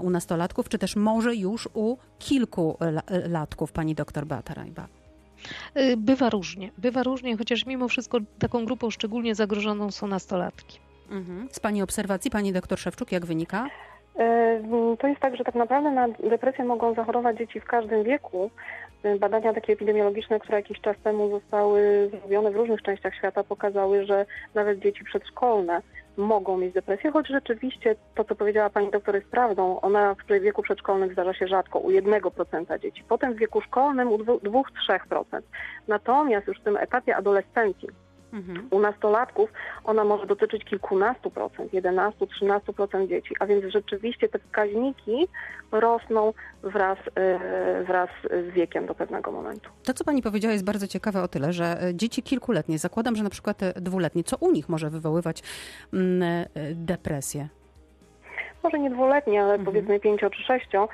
u 0.03 0.11
nastolatków, 0.11 0.69
czy 0.69 0.79
też 0.79 0.97
może 0.97 1.35
już 1.35 1.69
u 1.75 1.97
kilku 2.19 2.77
la- 2.81 3.03
latków, 3.29 3.73
pani 3.73 3.95
doktor 3.95 4.27
Beata 4.27 4.55
Rajba? 4.55 4.87
Y, 5.77 5.97
Bywa 5.97 6.31
różnie. 6.31 6.71
Bywa 6.79 7.03
różnie, 7.03 7.37
chociaż 7.37 7.67
mimo 7.67 7.89
wszystko 7.89 8.19
taką 8.39 8.65
grupą 8.65 8.91
szczególnie 8.91 9.35
zagrożoną 9.35 9.91
są 9.91 10.07
nastolatki. 10.07 10.79
Mhm. 11.11 11.49
Z 11.51 11.61
pani 11.61 11.83
obserwacji, 11.83 12.31
pani 12.31 12.53
doktor 12.53 12.79
Szewczuk, 12.79 13.13
jak 13.13 13.27
wynika? 13.27 13.67
E, 14.19 14.61
To 15.01 15.07
jest 15.09 15.21
tak, 15.21 15.37
że 15.37 15.45
tak 15.45 15.55
naprawdę 15.55 15.91
na 15.91 16.09
depresję 16.09 16.65
mogą 16.65 16.95
zachorować 16.95 17.39
dzieci 17.39 17.61
w 17.61 17.65
każdym 17.65 18.05
wieku. 18.05 18.51
E, 19.03 19.17
Badania 19.19 19.55
takie 19.55 19.73
epidemiologiczne, 19.73 20.41
które 20.41 20.57
jakiś 20.59 20.81
czas 20.81 20.97
temu 21.05 21.31
zostały 21.31 22.11
zrobione 22.11 22.51
w 22.51 22.57
różnych 22.57 22.83
częściach 22.83 23.15
świata, 23.15 23.45
pokazały, 23.45 24.07
że 24.07 24.27
nawet 24.55 24.79
dzieci 24.79 25.05
przedszkolne 25.05 25.83
mogą 26.19 26.57
mieć 26.57 26.75
depresję, 26.75 27.11
choć 27.11 27.29
rzeczywiście 27.29 27.97
to, 28.15 28.25
co 28.25 28.35
powiedziała 28.35 28.71
pani 28.71 28.91
doktor, 28.91 29.15
jest 29.15 29.31
prawdą. 29.31 29.81
Ona 29.81 30.15
w 30.15 30.41
wieku 30.43 30.63
przedszkolnym 30.63 31.13
zdarza 31.13 31.35
się 31.35 31.49
rzadko, 31.49 31.79
u 31.79 31.91
1% 31.91 32.81
dzieci. 32.81 33.05
Potem 33.09 33.35
w 33.35 33.39
wieku 33.39 33.61
szkolnym 33.61 34.13
u 34.13 34.19
2-3%. 34.19 35.25
Natomiast 35.89 36.47
już 36.47 36.61
w 36.61 36.65
tym 36.65 36.77
etapie 36.77 37.17
adolescencji, 37.17 37.89
Mhm. 38.33 38.69
u 38.71 38.81
nastolatków 38.81 39.53
ona 39.85 40.05
może 40.05 40.27
dotyczyć 40.27 40.65
kilkunastu 40.65 41.31
procent, 41.31 41.73
11-13% 41.73 43.09
dzieci, 43.09 43.35
a 43.41 43.47
więc 43.47 43.65
rzeczywiście 43.73 44.29
te 44.29 44.39
wskaźniki 44.39 45.29
rosną 45.73 46.33
wraz, 46.63 46.99
e, 47.15 47.85
wraz 47.85 48.09
z 48.31 48.55
wiekiem 48.55 48.87
do 48.87 48.95
pewnego 48.95 49.33
momentu. 49.33 49.71
To, 49.85 49.95
co 49.95 50.05
pani 50.05 50.23
powiedziała, 50.23 50.53
jest 50.53 50.65
bardzo 50.65 50.87
ciekawe 50.87 51.23
o 51.23 51.29
tyle, 51.29 51.53
że 51.53 51.83
e, 51.83 51.95
dzieci 51.95 52.23
kilkuletnie, 52.23 52.79
zakładam, 52.79 53.17
że 53.17 53.23
na 53.25 53.31
przykład 53.31 53.63
e, 53.63 53.73
dwuletnie, 53.77 54.25
co 54.25 54.37
u 54.37 54.51
nich 54.53 54.69
może 54.69 54.91
wywoływać 54.91 55.43
mm, 55.93 56.45
depresję? 56.75 57.49
Może 58.63 58.79
nie 58.79 58.91
dwuletnie, 58.91 59.43
ale 59.43 59.51
Mhm. 59.55 59.65
powiedzmy 59.65 60.01
pięcio 60.01 60.31
czy 60.31 60.43
sześcio. 60.43 60.89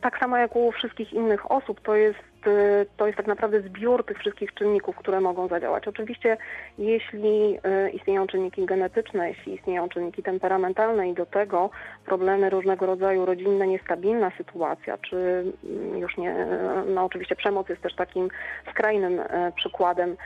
Tak 0.00 0.18
samo 0.18 0.36
jak 0.36 0.56
u 0.56 0.72
wszystkich 0.72 1.12
innych 1.12 1.50
osób, 1.50 1.80
to 1.80 1.96
jest, 1.96 2.18
e, 2.46 2.86
to 2.96 3.06
jest 3.06 3.16
tak 3.16 3.26
naprawdę 3.26 3.60
zbiór 3.60 4.04
tych 4.04 4.18
wszystkich 4.18 4.54
czynników, 4.54 4.96
które 4.96 5.20
mogą 5.20 5.48
zadziałać. 5.48 5.88
Oczywiście, 5.88 6.36
jeśli 6.78 7.58
e, 7.64 7.90
istnieją 7.90 8.26
czynniki 8.26 8.66
genetyczne, 8.66 9.28
jeśli 9.28 9.54
istnieją 9.54 9.88
czynniki 9.88 10.22
temperamentalne 10.22 11.08
i 11.08 11.14
do 11.14 11.26
tego 11.26 11.70
problemy 12.04 12.50
różnego 12.50 12.86
rodzaju 12.86 13.26
rodzinne, 13.26 13.66
niestabilna 13.66 14.32
sytuacja, 14.36 14.98
czy 14.98 15.16
mm, 15.64 15.98
już 15.98 16.16
nie, 16.16 16.46
no 16.86 17.04
oczywiście 17.04 17.36
przemoc 17.36 17.68
jest 17.68 17.82
też 17.82 17.94
takim 17.94 18.28
skrajnym 18.70 19.20
przykładem 19.54 20.16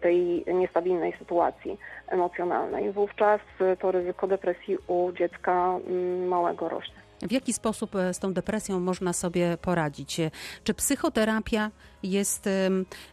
tej 0.00 0.44
niestabilnej 0.54 1.12
sytuacji 1.18 1.78
emocjonalnej. 2.08 2.92
Wówczas 2.92 3.40
to 3.80 3.92
ryzyko 3.92 4.26
depresji 4.26 4.78
u 4.86 5.12
dziecka 5.12 5.78
mm, 5.86 6.28
małego 6.28 6.68
rośnie. 6.68 7.02
W 7.22 7.32
jaki 7.32 7.52
sposób 7.52 7.96
e, 7.96 8.14
z 8.14 8.18
tą 8.18 8.32
depresją 8.32 8.80
można 8.80 9.12
sobie 9.12 9.56
poradzić? 9.62 10.20
Czy 10.64 10.74
psychoterapia 10.74 11.70
jest 12.02 12.48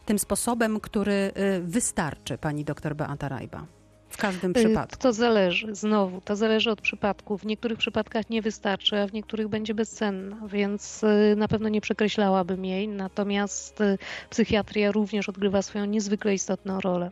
tym 0.05 0.19
sposobem, 0.19 0.79
który 0.79 1.13
e, 1.13 1.59
wystarczy, 1.59 2.37
pani 2.37 2.65
doktor 2.65 2.95
Beata 2.95 3.29
Rajba? 3.29 3.78
W 4.09 4.17
każdym 4.17 4.51
Y, 4.51 4.53
przypadku. 4.53 5.01
To 5.01 5.13
zależy, 5.13 5.75
znowu, 5.75 6.21
to 6.21 6.35
zależy 6.35 6.71
od 6.71 6.81
przypadku. 6.81 7.37
W 7.37 7.45
niektórych 7.45 7.77
przypadkach 7.77 8.29
nie 8.29 8.41
wystarczy, 8.41 8.99
a 8.99 9.07
w 9.07 9.13
niektórych 9.13 9.47
będzie 9.47 9.73
bezcenna, 9.73 10.47
więc 10.47 11.03
y, 11.03 11.35
na 11.37 11.47
pewno 11.47 11.69
nie 11.69 11.81
przekreślałabym 11.81 12.65
jej. 12.65 12.87
Natomiast 12.87 13.81
y, 13.81 13.97
psychiatria 14.29 14.91
również 14.91 15.29
odgrywa 15.29 15.61
swoją 15.61 15.85
niezwykle 15.85 16.33
istotną 16.33 16.81
rolę. 16.81 17.11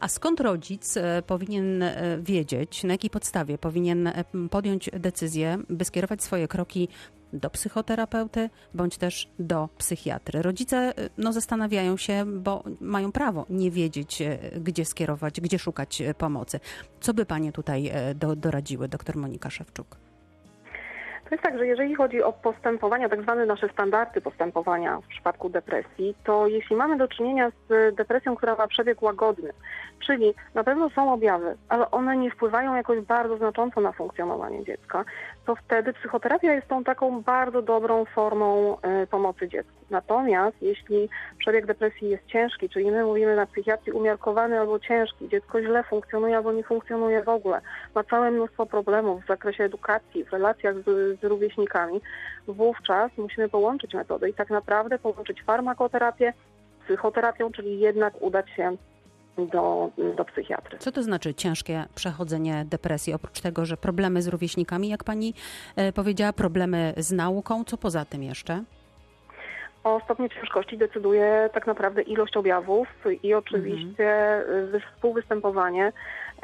A 0.00 0.08
skąd 0.08 0.40
rodzic 0.40 0.96
e, 0.96 1.22
powinien 1.26 1.82
e, 1.82 2.18
wiedzieć, 2.22 2.84
na 2.84 2.94
jakiej 2.94 3.10
podstawie 3.10 3.58
powinien 3.58 4.06
e, 4.06 4.24
podjąć 4.50 4.90
decyzję, 4.92 5.58
by 5.70 5.84
skierować 5.84 6.22
swoje 6.22 6.48
kroki 6.48 6.88
do 7.34 7.50
psychoterapeuty 7.50 8.50
bądź 8.74 8.98
też 8.98 9.28
do 9.38 9.68
psychiatry? 9.78 10.42
Rodzice 10.42 10.76
e, 10.76 11.10
no, 11.18 11.32
zastanawiają 11.32 11.96
się, 11.96 12.24
bo 12.26 12.64
mają 12.80 13.12
prawo 13.12 13.46
nie 13.50 13.70
wiedzieć, 13.70 14.22
e, 14.22 14.38
gdzie 14.60 14.84
skierować, 14.84 15.40
gdzie 15.40 15.58
szukać 15.58 16.00
e, 16.00 16.14
pomocy. 16.14 16.60
Co 17.00 17.14
by 17.14 17.26
panie 17.26 17.52
tutaj 17.52 17.92
do, 18.14 18.36
doradziły, 18.36 18.88
doktor 18.88 19.16
Monika 19.16 19.50
Szewczuk? 19.50 20.03
To 21.24 21.30
jest 21.30 21.42
tak, 21.42 21.58
że 21.58 21.66
jeżeli 21.66 21.94
chodzi 21.94 22.22
o 22.22 22.32
postępowania, 22.32 23.08
tak 23.08 23.22
zwane 23.22 23.46
nasze 23.46 23.68
standardy 23.68 24.20
postępowania 24.20 25.00
w 25.00 25.06
przypadku 25.06 25.48
depresji, 25.48 26.14
to 26.24 26.46
jeśli 26.46 26.76
mamy 26.76 26.96
do 26.96 27.08
czynienia 27.08 27.50
z 27.50 27.94
depresją, 27.94 28.36
która 28.36 28.54
ma 28.54 28.66
przebieg 28.66 29.02
łagodny, 29.02 29.50
czyli 30.06 30.34
na 30.54 30.64
pewno 30.64 30.90
są 30.90 31.12
objawy, 31.12 31.56
ale 31.68 31.90
one 31.90 32.16
nie 32.16 32.30
wpływają 32.30 32.74
jakoś 32.74 33.00
bardzo 33.00 33.36
znacząco 33.36 33.80
na 33.80 33.92
funkcjonowanie 33.92 34.64
dziecka, 34.64 35.04
to 35.46 35.56
wtedy 35.56 35.92
psychoterapia 35.92 36.52
jest 36.52 36.68
tą 36.68 36.84
taką 36.84 37.22
bardzo 37.22 37.62
dobrą 37.62 38.04
formą 38.04 38.76
y, 39.02 39.06
pomocy 39.06 39.48
dziecku. 39.48 39.72
Natomiast 39.90 40.56
jeśli 40.62 41.08
przebieg 41.38 41.66
depresji 41.66 42.08
jest 42.08 42.26
ciężki, 42.26 42.68
czyli 42.68 42.90
my 42.90 43.04
mówimy 43.04 43.36
na 43.36 43.46
psychiatrii 43.46 43.92
umiarkowany 43.92 44.60
albo 44.60 44.78
ciężki, 44.78 45.28
dziecko 45.28 45.62
źle 45.62 45.82
funkcjonuje 45.82 46.36
albo 46.36 46.52
nie 46.52 46.64
funkcjonuje 46.64 47.22
w 47.22 47.28
ogóle, 47.28 47.60
ma 47.94 48.04
całe 48.04 48.30
mnóstwo 48.30 48.66
problemów 48.66 49.24
w 49.24 49.26
zakresie 49.26 49.64
edukacji, 49.64 50.24
w 50.24 50.32
relacjach 50.32 50.74
z, 50.76 51.13
z 51.22 51.24
rówieśnikami, 51.24 52.00
wówczas 52.46 53.10
musimy 53.16 53.48
połączyć 53.48 53.94
metody 53.94 54.28
i 54.28 54.34
tak 54.34 54.50
naprawdę 54.50 54.98
połączyć 54.98 55.42
farmakoterapię 55.42 56.32
z 56.80 56.84
psychoterapią, 56.84 57.52
czyli 57.52 57.80
jednak 57.80 58.22
udać 58.22 58.50
się 58.50 58.76
do, 59.38 59.90
do 60.16 60.24
psychiatry. 60.24 60.78
Co 60.78 60.92
to 60.92 61.02
znaczy 61.02 61.34
ciężkie 61.34 61.84
przechodzenie 61.94 62.64
depresji? 62.68 63.14
Oprócz 63.14 63.40
tego, 63.40 63.66
że 63.66 63.76
problemy 63.76 64.22
z 64.22 64.28
rówieśnikami, 64.28 64.88
jak 64.88 65.04
pani 65.04 65.34
e, 65.76 65.92
powiedziała, 65.92 66.32
problemy 66.32 66.94
z 66.96 67.12
nauką, 67.12 67.64
co 67.64 67.76
poza 67.76 68.04
tym 68.04 68.22
jeszcze? 68.22 68.62
O 69.84 70.00
stopniu 70.04 70.28
ciężkości 70.28 70.78
decyduje 70.78 71.50
tak 71.54 71.66
naprawdę 71.66 72.02
ilość 72.02 72.36
objawów 72.36 72.88
i 73.22 73.34
oczywiście 73.34 74.12
mhm. 74.46 74.80
współwystępowanie 74.94 75.92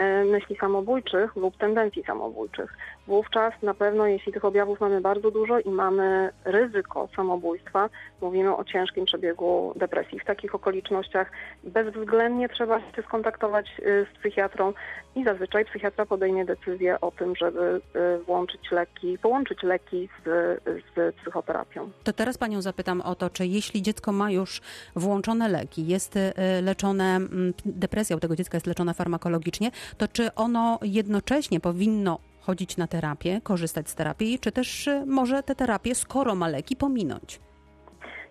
E, 0.00 0.24
myśli 0.24 0.56
samobójczych 0.56 1.36
lub 1.36 1.56
tendencji 1.56 2.02
samobójczych. 2.02 2.76
Wówczas 3.10 3.54
na 3.62 3.74
pewno, 3.74 4.06
jeśli 4.06 4.32
tych 4.32 4.44
objawów 4.44 4.80
mamy 4.80 5.00
bardzo 5.00 5.30
dużo 5.30 5.58
i 5.58 5.70
mamy 5.70 6.30
ryzyko 6.44 7.08
samobójstwa, 7.16 7.90
mówimy 8.20 8.56
o 8.56 8.64
ciężkim 8.64 9.04
przebiegu 9.04 9.72
depresji. 9.76 10.20
W 10.20 10.24
takich 10.24 10.54
okolicznościach 10.54 11.30
bezwzględnie 11.64 12.48
trzeba 12.48 12.80
się 12.80 13.02
skontaktować 13.06 13.66
e, 13.66 14.04
z 14.04 14.18
psychiatrą 14.18 14.72
i 15.14 15.24
zazwyczaj 15.24 15.64
psychiatra 15.64 16.06
podejmie 16.06 16.44
decyzję 16.44 17.00
o 17.00 17.10
tym, 17.10 17.36
żeby 17.36 17.80
e, 17.94 18.18
włączyć 18.18 18.70
leki, 18.70 19.18
połączyć 19.18 19.62
leki 19.62 20.08
z, 20.24 20.60
z 20.94 21.14
psychoterapią. 21.14 21.90
To 22.04 22.12
teraz 22.12 22.38
panią 22.38 22.62
zapytam 22.62 23.00
o 23.00 23.14
to, 23.14 23.30
czy 23.30 23.46
jeśli 23.46 23.82
dziecko 23.82 24.12
ma 24.12 24.30
już 24.30 24.60
włączone 24.96 25.48
leki, 25.48 25.86
jest 25.86 26.18
leczone, 26.62 27.18
depresja 27.64 28.16
u 28.16 28.20
tego 28.20 28.36
dziecka 28.36 28.56
jest 28.56 28.66
leczona 28.66 28.92
farmakologicznie, 28.92 29.70
to 29.98 30.08
czy 30.08 30.34
ono 30.34 30.78
jednocześnie 30.82 31.60
powinno 31.60 32.18
chodzić 32.40 32.76
na 32.76 32.86
terapię, 32.86 33.40
korzystać 33.42 33.88
z 33.88 33.94
terapii, 33.94 34.38
czy 34.38 34.52
też 34.52 34.86
y, 34.86 35.06
może 35.06 35.42
te 35.42 35.54
terapie, 35.54 35.94
skoro 35.94 36.34
ma 36.34 36.48
leki, 36.48 36.76
pominąć? 36.76 37.40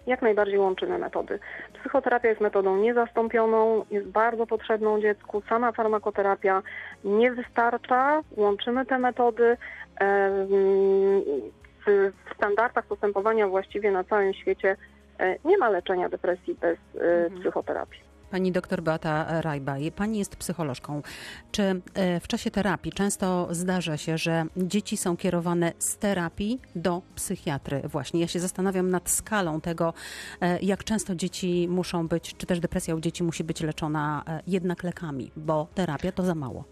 Jak 0.07 0.21
najbardziej 0.21 0.59
łączymy 0.59 0.97
metody. 0.97 1.39
Psychoterapia 1.79 2.29
jest 2.29 2.41
metodą 2.41 2.77
niezastąpioną, 2.77 3.85
jest 3.91 4.07
bardzo 4.07 4.47
potrzebną 4.47 5.01
dziecku. 5.01 5.41
Sama 5.49 5.71
farmakoterapia 5.71 6.61
nie 7.03 7.31
wystarcza. 7.31 8.21
Łączymy 8.37 8.85
te 8.85 8.99
metody. 8.99 9.57
W 11.87 12.11
standardach 12.35 12.85
postępowania 12.85 13.47
właściwie 13.47 13.91
na 13.91 14.03
całym 14.03 14.33
świecie 14.33 14.75
e, 15.19 15.35
nie 15.45 15.57
ma 15.57 15.69
leczenia 15.69 16.09
depresji 16.09 16.55
bez 16.55 16.77
e, 16.77 17.01
mhm. 17.01 17.41
psychoterapii. 17.41 18.08
Pani 18.31 18.51
doktor 18.51 18.83
Beata 18.83 19.41
Rajba, 19.41 19.75
pani 19.95 20.19
jest 20.19 20.35
psycholożką. 20.35 21.01
Czy 21.51 21.63
e, 21.93 22.19
w 22.19 22.27
czasie 22.27 22.51
terapii 22.51 22.91
często 22.91 23.47
zdarza 23.51 23.97
się, 23.97 24.17
że 24.17 24.45
dzieci 24.57 24.97
są 24.97 25.17
kierowane 25.17 25.73
z 25.79 25.97
terapii 25.97 26.59
do 26.75 27.01
psychiatry 27.15 27.81
właśnie? 27.85 28.19
Ja 28.19 28.27
się 28.27 28.39
zastanawiam 28.39 28.89
nad 28.89 29.09
skalą 29.09 29.61
tego, 29.61 29.93
e, 30.41 30.59
jak 30.59 30.83
często 30.83 31.15
dzieci 31.15 31.67
muszą 31.69 32.07
być, 32.07 32.35
czy 32.37 32.45
też 32.45 32.59
depresja 32.59 32.95
u 32.95 32.99
dzieci 32.99 33.23
musi 33.23 33.43
być 33.43 33.61
leczona 33.61 34.23
e, 34.27 34.41
jednak 34.47 34.83
lekami, 34.83 35.31
bo 35.35 35.67
terapia 35.75 36.11
to 36.11 36.23
za 36.23 36.35
mało. 36.35 36.63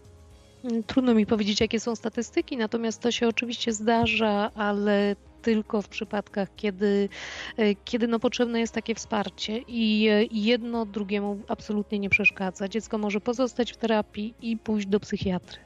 Trudno 0.86 1.14
mi 1.14 1.26
powiedzieć, 1.26 1.60
jakie 1.60 1.80
są 1.80 1.96
statystyki, 1.96 2.56
natomiast 2.56 3.02
to 3.02 3.10
się 3.10 3.28
oczywiście 3.28 3.72
zdarza, 3.72 4.50
ale 4.54 5.16
tylko 5.42 5.82
w 5.82 5.88
przypadkach, 5.88 6.48
kiedy, 6.56 7.08
e, 7.56 7.74
kiedy 7.74 8.08
no 8.08 8.18
potrzebne 8.18 8.60
jest 8.60 8.74
takie 8.74 8.94
wsparcie 8.94 9.58
i 9.68 10.08
jedno 10.32 10.86
drugiemu 10.86 11.38
absolutnie 11.48 11.98
nie 11.98 12.10
przeszkadza. 12.10 12.68
Dziecko 12.68 12.98
może 12.98 13.20
pozostać 13.20 13.72
w 13.72 13.76
terapii 13.76 14.34
i 14.42 14.56
pójść 14.56 14.86
do 14.86 15.00
psychiatry. 15.00 15.58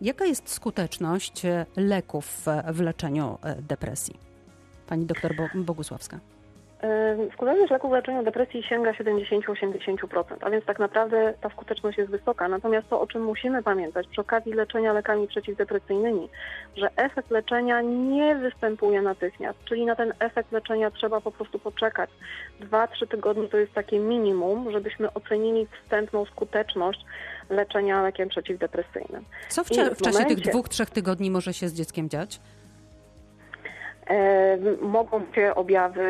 Jaka 0.00 0.24
jest 0.24 0.48
skuteczność 0.48 1.44
e, 1.44 1.66
leków 1.76 2.46
w 2.72 2.80
leczeniu 2.80 3.38
e, 3.42 3.62
depresji? 3.62 4.14
Pani 4.86 5.06
doktor 5.06 5.34
Bogusławska. 5.54 6.20
Skuteczność 7.32 7.70
leków 7.70 7.90
w 7.90 7.94
leczeniu 7.94 8.22
depresji 8.22 8.62
sięga 8.62 8.92
70-80%, 8.92 10.24
a 10.40 10.50
więc 10.50 10.64
tak 10.64 10.78
naprawdę 10.78 11.34
ta 11.40 11.50
skuteczność 11.50 11.98
jest 11.98 12.10
wysoka. 12.10 12.48
Natomiast 12.48 12.88
to, 12.88 13.00
o 13.00 13.06
czym 13.06 13.22
musimy 13.22 13.62
pamiętać 13.62 14.06
przy 14.06 14.20
okazji 14.20 14.52
leczenia 14.52 14.92
lekami 14.92 15.28
przeciwdepresyjnymi, 15.28 16.28
że 16.76 16.90
efekt 16.96 17.30
leczenia 17.30 17.80
nie 17.80 18.36
występuje 18.36 19.02
natychmiast, 19.02 19.58
czyli 19.64 19.86
na 19.86 19.96
ten 19.96 20.12
efekt 20.18 20.52
leczenia 20.52 20.90
trzeba 20.90 21.20
po 21.20 21.32
prostu 21.32 21.58
poczekać. 21.58 22.10
Dwa, 22.60 22.86
trzy 22.86 23.06
tygodnie 23.06 23.48
to 23.48 23.56
jest 23.56 23.72
takie 23.72 23.98
minimum, 23.98 24.72
żebyśmy 24.72 25.12
ocenili 25.12 25.66
wstępną 25.82 26.24
skuteczność 26.24 27.04
leczenia 27.50 28.02
lekiem 28.02 28.28
przeciwdepresyjnym. 28.28 29.24
Co 29.48 29.64
w, 29.64 29.68
w, 29.68 29.70
w 29.70 30.02
czasie 30.02 30.18
momencie... 30.18 30.26
tych 30.36 30.52
dwóch, 30.52 30.68
trzech 30.68 30.90
tygodni 30.90 31.30
może 31.30 31.54
się 31.54 31.68
z 31.68 31.74
dzieckiem 31.74 32.08
dziać? 32.08 32.40
Mogą 34.80 35.22
się 35.34 35.54
objawy 35.54 36.02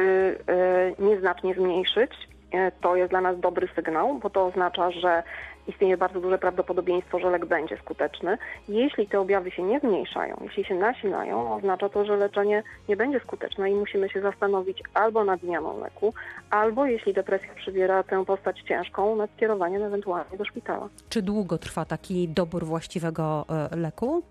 e, 0.47 1.03
nieznacznie 1.03 1.55
zmniejszyć. 1.55 2.11
E, 2.53 2.73
to 2.73 2.97
jest 2.97 3.11
dla 3.11 3.21
nas 3.21 3.41
dobry 3.41 3.69
sygnał, 3.77 4.15
bo 4.15 4.31
to 4.31 4.47
oznacza, 4.47 4.91
że 4.91 5.23
istnieje 5.67 5.97
bardzo 5.97 6.21
duże 6.21 6.39
prawdopodobieństwo, 6.39 7.19
że 7.19 7.31
lek 7.31 7.47
będzie 7.47 7.77
skuteczny. 7.77 8.39
Jeśli 8.69 9.09
te 9.09 9.21
objawy 9.21 9.51
się 9.51 9.63
nie 9.63 9.81
zmniejszają, 9.81 10.37
jeśli 10.43 10.65
się 10.65 10.75
nasilają, 10.75 11.55
oznacza 11.55 11.89
to, 11.89 12.05
że 12.05 12.17
leczenie 12.17 12.63
nie 12.89 12.97
będzie 12.97 13.21
skuteczne 13.21 13.71
i 13.71 13.75
musimy 13.75 14.09
się 14.09 14.21
zastanowić 14.21 14.83
albo 14.95 15.25
nad 15.25 15.41
zmianą 15.41 15.81
leku, 15.81 16.15
albo 16.51 16.87
jeśli 16.87 17.15
depresja 17.15 17.55
przybiera 17.55 18.03
tę 18.03 18.25
postać 18.25 18.61
ciężką, 18.61 19.17
nad 19.17 19.31
skierowaniem 19.31 19.83
ewentualnie 19.83 20.39
do 20.39 20.45
szpitala. 20.45 20.89
Czy 21.09 21.23
długo 21.23 21.59
trwa 21.59 21.85
taki 21.85 22.29
dobór 22.29 22.65
właściwego 22.65 23.47
e, 23.73 23.77
leku? 23.77 24.23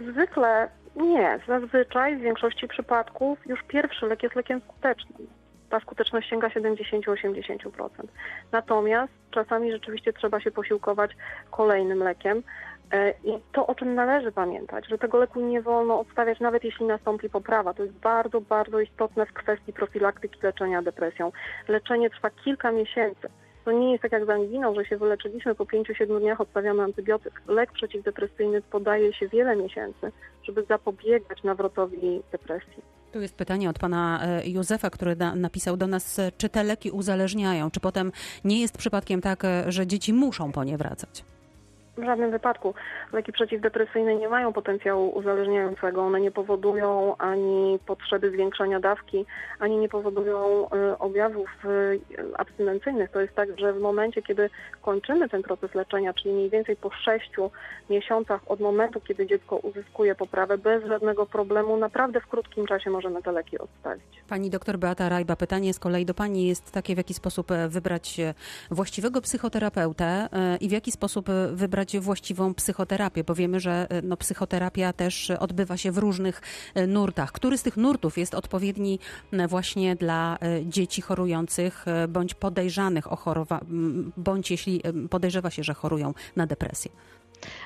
Zwykle 0.00 0.68
nie, 0.96 1.38
zazwyczaj 1.48 2.16
w 2.16 2.20
większości 2.20 2.68
przypadków 2.68 3.46
już 3.46 3.62
pierwszy 3.62 4.06
lek 4.06 4.22
jest 4.22 4.36
lekiem 4.36 4.60
skutecznym. 4.60 5.28
Ta 5.70 5.80
skuteczność 5.80 6.28
sięga 6.28 6.48
70-80%. 6.48 7.88
Natomiast 8.52 9.12
czasami 9.30 9.72
rzeczywiście 9.72 10.12
trzeba 10.12 10.40
się 10.40 10.50
posiłkować 10.50 11.10
kolejnym 11.50 11.98
lekiem. 11.98 12.42
E, 12.92 13.10
I 13.10 13.38
to, 13.52 13.66
o 13.66 13.74
czym 13.74 13.94
należy 13.94 14.32
pamiętać, 14.32 14.88
że 14.88 14.98
tego 14.98 15.18
leku 15.18 15.40
nie 15.40 15.62
wolno 15.62 16.00
odstawiać, 16.00 16.40
nawet 16.40 16.64
jeśli 16.64 16.86
nastąpi 16.86 17.30
poprawa. 17.30 17.74
To 17.74 17.82
jest 17.82 17.94
bardzo, 17.94 18.40
bardzo 18.40 18.80
istotne 18.80 19.26
w 19.26 19.32
kwestii 19.32 19.72
profilaktyki 19.72 20.40
leczenia 20.42 20.82
depresją. 20.82 21.32
Leczenie 21.68 22.10
trwa 22.10 22.30
kilka 22.30 22.72
miesięcy. 22.72 23.28
To 23.66 23.72
nie 23.72 23.92
jest 23.92 24.02
tak 24.02 24.12
jak 24.12 24.26
z 24.26 24.30
anginą, 24.30 24.74
że 24.74 24.84
się 24.84 24.96
wyleczyliśmy, 24.96 25.54
po 25.54 25.64
5-7 25.64 26.20
dniach 26.20 26.40
odstawiamy 26.40 26.82
antybiotyk. 26.82 27.42
Lek 27.48 27.72
przeciwdepresyjny 27.72 28.62
podaje 28.62 29.12
się 29.12 29.28
wiele 29.28 29.56
miesięcy, 29.56 30.12
żeby 30.44 30.64
zapobiegać 30.64 31.42
nawrotowi 31.42 32.22
depresji. 32.32 32.82
Tu 33.12 33.20
jest 33.20 33.36
pytanie 33.36 33.70
od 33.70 33.78
pana 33.78 34.20
e, 34.22 34.48
Józefa, 34.48 34.90
który 34.90 35.16
napisał 35.34 35.76
do 35.76 35.86
nas, 35.86 36.20
czy 36.38 36.48
te 36.48 36.64
leki 36.64 36.90
uzależniają, 36.90 37.70
czy 37.70 37.80
potem 37.80 38.12
nie 38.44 38.60
jest 38.60 38.78
przypadkiem 38.78 39.20
tak, 39.20 39.44
e, 39.44 39.72
że 39.72 39.86
dzieci 39.86 40.12
muszą 40.12 40.52
po 40.52 40.64
nie 40.64 40.78
wracać? 40.78 41.24
W 41.96 42.04
żadnym 42.04 42.30
wypadku. 42.30 42.74
Leki 43.12 43.32
przeciwdepresyjne 43.32 44.14
nie 44.14 44.28
mają 44.28 44.52
potencjału 44.52 45.08
uzależniającego. 45.08 46.02
One 46.02 46.20
nie 46.20 46.30
powodują 46.30 47.16
ani 47.16 47.78
potrzeby 47.86 48.30
zwiększania 48.30 48.80
dawki, 48.80 49.26
ani 49.58 49.76
nie 49.76 49.88
powodują 49.88 50.66
y, 50.66 50.98
objawów 50.98 51.48
y, 51.64 52.00
abstynencyjnych. 52.36 53.10
To 53.10 53.20
jest 53.20 53.34
tak, 53.34 53.58
że 53.58 53.72
w 53.72 53.80
momencie, 53.80 54.22
kiedy 54.22 54.50
kończymy 54.82 55.28
ten 55.28 55.42
proces 55.42 55.74
leczenia, 55.74 56.14
czyli 56.14 56.34
mniej 56.34 56.50
więcej 56.50 56.76
po 56.76 56.90
sześciu 56.90 57.50
miesiącach 57.90 58.40
od 58.46 58.60
momentu, 58.60 59.00
kiedy 59.00 59.26
dziecko 59.26 59.56
uzyskuje 59.56 60.14
poprawę, 60.14 60.58
bez 60.58 60.84
żadnego 60.84 61.26
problemu, 61.26 61.76
naprawdę 61.76 62.20
w 62.20 62.26
krótkim 62.26 62.66
czasie 62.66 62.90
możemy 62.90 63.22
te 63.22 63.32
leki 63.32 63.58
odstawić. 63.58 64.04
Pani 64.28 64.50
doktor 64.50 64.78
Beata 64.78 65.08
Rajba, 65.08 65.36
pytanie 65.36 65.74
z 65.74 65.78
kolei 65.78 66.04
do 66.04 66.14
Pani 66.14 66.46
jest 66.46 66.72
takie, 66.72 66.94
w 66.94 66.98
jaki 66.98 67.14
sposób 67.14 67.48
wybrać 67.68 68.20
właściwego 68.70 69.20
psychoterapeutę 69.20 70.04
e, 70.04 70.56
i 70.56 70.68
w 70.68 70.72
jaki 70.72 70.92
sposób 70.92 71.26
wybrać 71.52 71.85
właściwą 72.00 72.54
psychoterapię, 72.54 73.24
bo 73.24 73.34
wiemy, 73.34 73.60
że 73.60 73.86
e, 73.90 74.02
no, 74.02 74.16
psychoterapia 74.16 74.92
też 74.92 75.30
odbywa 75.30 75.76
się 75.76 75.92
w 75.92 75.98
różnych 75.98 76.42
e, 76.74 76.86
nurtach. 76.86 77.32
Który 77.32 77.58
z 77.58 77.62
tych 77.62 77.76
nurtów 77.76 78.18
jest 78.18 78.34
odpowiedni 78.34 78.98
właśnie 79.48 79.96
dla 79.96 80.38
e, 80.40 80.66
dzieci 80.66 81.02
chorujących 81.02 81.84
bądź 82.08 82.34
podejrzanych 82.34 83.12
o 83.12 83.16
chorowanie, 83.16 83.62
bądź 84.16 84.50
jeśli 84.50 84.82
podejrzewa 85.10 85.50
się, 85.50 85.62
że 85.62 85.74
chorują 85.74 86.14
na 86.36 86.46
depresję? 86.46 86.90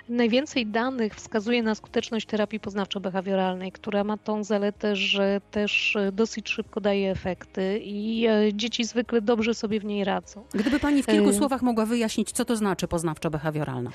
Najwięcej 0.09 0.67
danych 0.67 1.15
wskazuje 1.15 1.63
na 1.63 1.75
skuteczność 1.75 2.27
terapii 2.27 2.61
poznawczo-behawioralnej, 2.61 3.73
która 3.73 4.05
ma 4.05 4.17
tą 4.17 4.45
zaletę, 4.45 4.97
że 4.97 5.41
też 5.51 5.97
dosyć 6.13 6.49
szybko 6.49 6.81
daje 6.81 7.11
efekty 7.11 7.81
i 7.85 8.27
e, 8.27 8.55
dzieci 8.55 8.85
zwykle 8.85 9.21
dobrze 9.21 9.55
sobie 9.55 9.81
w 9.81 9.85
niej 9.85 10.05
radzą. 10.05 10.45
Gdyby 10.55 10.81
pani 10.81 11.03
w 11.03 11.07
kilku 11.07 11.33
słowach 11.33 11.63
mogła 11.63 11.87
wyjaśnić, 11.87 12.33
co 12.33 12.45
to 12.45 12.57
znaczy 12.57 12.87
poznawczo-behawioralna? 12.87 13.91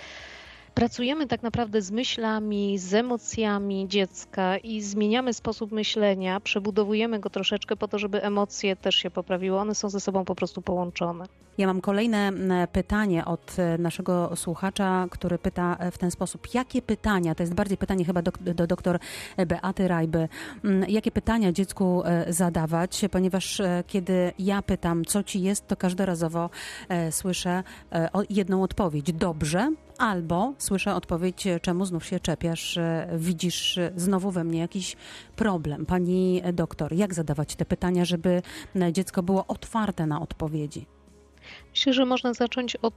pracujemy 0.76 1.28
tak 1.28 1.44
naprawdę 1.44 1.82
z 1.82 1.92
myślami, 1.92 2.78
z 2.78 2.94
emocjami 2.94 3.88
dziecka 3.88 4.58
i 4.58 4.82
zmieniamy 4.82 5.34
sposób 5.34 5.72
myślenia, 5.72 6.40
przebudowujemy 6.40 7.20
go 7.20 7.30
troszeczkę 7.30 7.76
po 7.76 7.88
to, 7.88 8.00
żeby 8.00 8.24
emocje 8.24 8.76
też 8.76 8.96
się 8.96 9.12
poprawiły. 9.12 9.58
One 9.58 9.76
są 9.76 9.90
ze 9.90 10.00
sobą 10.00 10.26
po 10.26 10.36
prostu 10.36 10.62
połączone. 10.62 11.26
Ja 11.58 11.68
mam 11.68 11.82
kolejne 11.82 12.32
pytanie 12.72 13.26
od 13.26 13.56
e, 13.60 13.78
naszego 13.78 14.36
słuchacza, 14.36 15.08
który 15.12 15.38
pyta 15.38 15.78
e, 15.80 15.92
w 15.92 15.98
ten 15.98 16.12
sposób. 16.12 16.54
Jakie 16.54 16.82
pytania, 16.82 17.36
to 17.36 17.44
jest 17.44 17.54
bardziej 17.54 17.78
pytanie 17.78 18.06
chyba 18.06 18.22
do, 18.22 18.32
do 18.56 18.68
doktor 18.68 19.00
Beaty 19.48 19.88
Rajby, 19.88 20.30
jakie 20.88 21.12
pytania 21.12 21.52
dziecku 21.52 22.04
e, 22.06 22.34
zadawać, 22.34 23.06
ponieważ 23.12 23.62
kiedy 23.88 24.32
ja 24.40 24.62
pytam, 24.62 25.06
co 25.06 25.24
ci 25.24 25.42
jest, 25.42 25.68
to 25.68 25.76
każdorazowo 25.76 26.50
słyszę 27.12 27.64
jedną 28.30 28.64
odpowiedź. 28.64 29.14
Dobrze, 29.14 29.72
albo 29.98 30.54
słyszę 30.58 30.96
odpowiedź, 30.96 31.48
czemu 31.62 31.86
znów 31.86 32.06
się 32.06 32.20
czepiasz, 32.20 32.80
widzisz 33.18 33.80
znowu 33.96 34.32
we 34.32 34.44
mnie 34.44 34.60
jakiś 34.60 34.96
problem. 35.36 35.86
Pani 35.86 36.42
doktor, 36.54 36.94
jak 36.94 37.14
zadawać 37.14 37.56
te 37.56 37.66
pytania, 37.66 38.06
żeby 38.06 38.42
dziecko 38.92 39.24
było 39.24 39.48
otwarte 39.48 40.06
na 40.06 40.22
odpowiedzi? 40.22 40.86
Myślę, 41.72 41.94
że 41.94 42.06
można 42.06 42.34
zacząć 42.34 42.76
od 42.76 42.94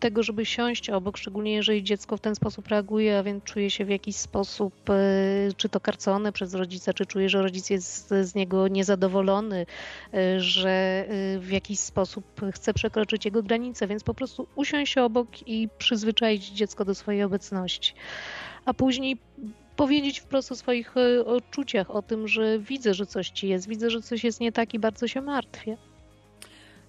tego, 0.00 0.22
żeby 0.22 0.46
siąść 0.46 0.90
obok, 0.90 1.16
szczególnie 1.16 1.54
jeżeli 1.54 1.82
dziecko 1.82 2.16
w 2.16 2.20
ten 2.20 2.34
sposób 2.34 2.68
reaguje, 2.68 3.18
a 3.18 3.22
więc 3.22 3.44
czuje 3.44 3.70
się 3.70 3.84
w 3.84 3.88
jakiś 3.88 4.16
sposób, 4.16 4.90
e, 4.90 4.94
czy 5.56 5.68
to 5.68 5.80
karcone 5.80 6.32
przez 6.32 6.54
rodzica, 6.54 6.92
czy 6.92 7.06
czuje, 7.06 7.28
że 7.28 7.42
rodzic 7.42 7.70
jest 7.70 8.08
z 8.22 8.34
niego 8.34 8.68
niezadowolony, 8.68 9.66
e, 10.14 10.40
że 10.40 10.70
e, 11.08 11.38
w 11.38 11.50
jakiś 11.50 11.78
sposób 11.78 12.24
chce 12.52 12.74
przekroczyć 12.74 13.24
jego 13.24 13.42
granice, 13.42 13.86
więc 13.86 14.04
po 14.04 14.14
prostu 14.14 14.46
usiąść 14.56 14.98
obok 14.98 15.48
i 15.48 15.68
przyzwyczaić 15.78 16.48
dziecko 16.48 16.84
do 16.84 16.94
swojej 16.94 17.22
obecności. 17.22 17.94
A 18.64 18.74
później 18.74 19.18
powiedzieć 19.76 20.20
wprost 20.20 20.52
o 20.52 20.56
swoich 20.56 20.94
odczuciach, 21.26 21.90
o 21.90 22.02
tym, 22.02 22.28
że 22.28 22.58
widzę, 22.58 22.94
że 22.94 23.06
coś 23.06 23.30
ci 23.30 23.48
jest, 23.48 23.68
widzę, 23.68 23.90
że 23.90 24.02
coś 24.02 24.24
jest 24.24 24.40
nie 24.40 24.52
tak 24.52 24.74
i 24.74 24.78
bardzo 24.78 25.08
się 25.08 25.20
martwię. 25.20 25.76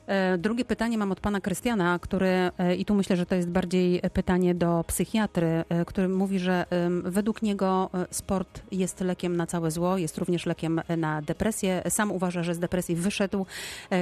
E, 0.07 0.37
drugie 0.37 0.65
pytanie 0.65 0.97
mam 0.97 1.11
od 1.11 1.19
pana 1.19 1.41
Krystiana, 1.41 1.99
który, 1.99 2.27
e, 2.27 2.75
i 2.75 2.85
tu 2.85 2.95
myślę, 2.95 3.15
że 3.17 3.25
to 3.25 3.35
jest 3.35 3.49
bardziej 3.49 4.01
pytanie 4.13 4.55
do 4.55 4.83
psychiatry, 4.87 5.63
e, 5.69 5.85
który 5.85 6.07
mówi, 6.09 6.39
że 6.39 6.65
według 7.03 7.41
niego 7.41 7.89
sport 8.11 8.61
jest 8.71 9.01
lekiem 9.01 9.37
na 9.37 9.47
całe 9.47 9.71
zło, 9.71 9.97
jest 9.97 10.17
również 10.17 10.45
lekiem 10.45 10.81
na 10.97 11.21
depresję. 11.21 11.83
Sam 11.89 12.11
uważa, 12.11 12.43
że 12.43 12.55
z 12.55 12.59
depresji 12.59 12.95
wyszedł 12.95 13.45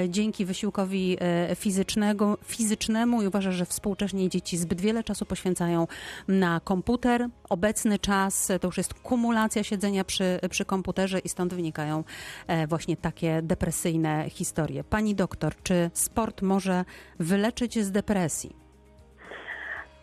dzięki 0.09 0.45
wysiłkowi 0.45 1.17
fizycznego, 1.55 2.37
fizycznemu 2.45 3.21
i 3.21 3.27
uważa, 3.27 3.51
że 3.51 3.65
współcześnie 3.65 4.29
dzieci 4.29 4.57
zbyt 4.57 4.81
wiele 4.81 5.03
czasu 5.03 5.25
poświęcają 5.25 5.87
na 6.27 6.59
komputer. 6.59 7.27
Obecny 7.49 7.99
czas 7.99 8.51
to 8.61 8.67
już 8.67 8.77
jest 8.77 8.93
kumulacja 8.93 9.63
siedzenia 9.63 10.03
przy, 10.03 10.39
przy 10.49 10.65
komputerze 10.65 11.19
i 11.19 11.29
stąd 11.29 11.53
wynikają 11.53 12.03
właśnie 12.67 12.97
takie 12.97 13.41
depresyjne 13.41 14.29
historie. 14.29 14.83
Pani 14.83 15.15
doktor, 15.15 15.53
czy 15.63 15.90
sport 15.93 16.41
może 16.41 16.85
wyleczyć 17.19 17.79
z 17.79 17.91
depresji? 17.91 18.61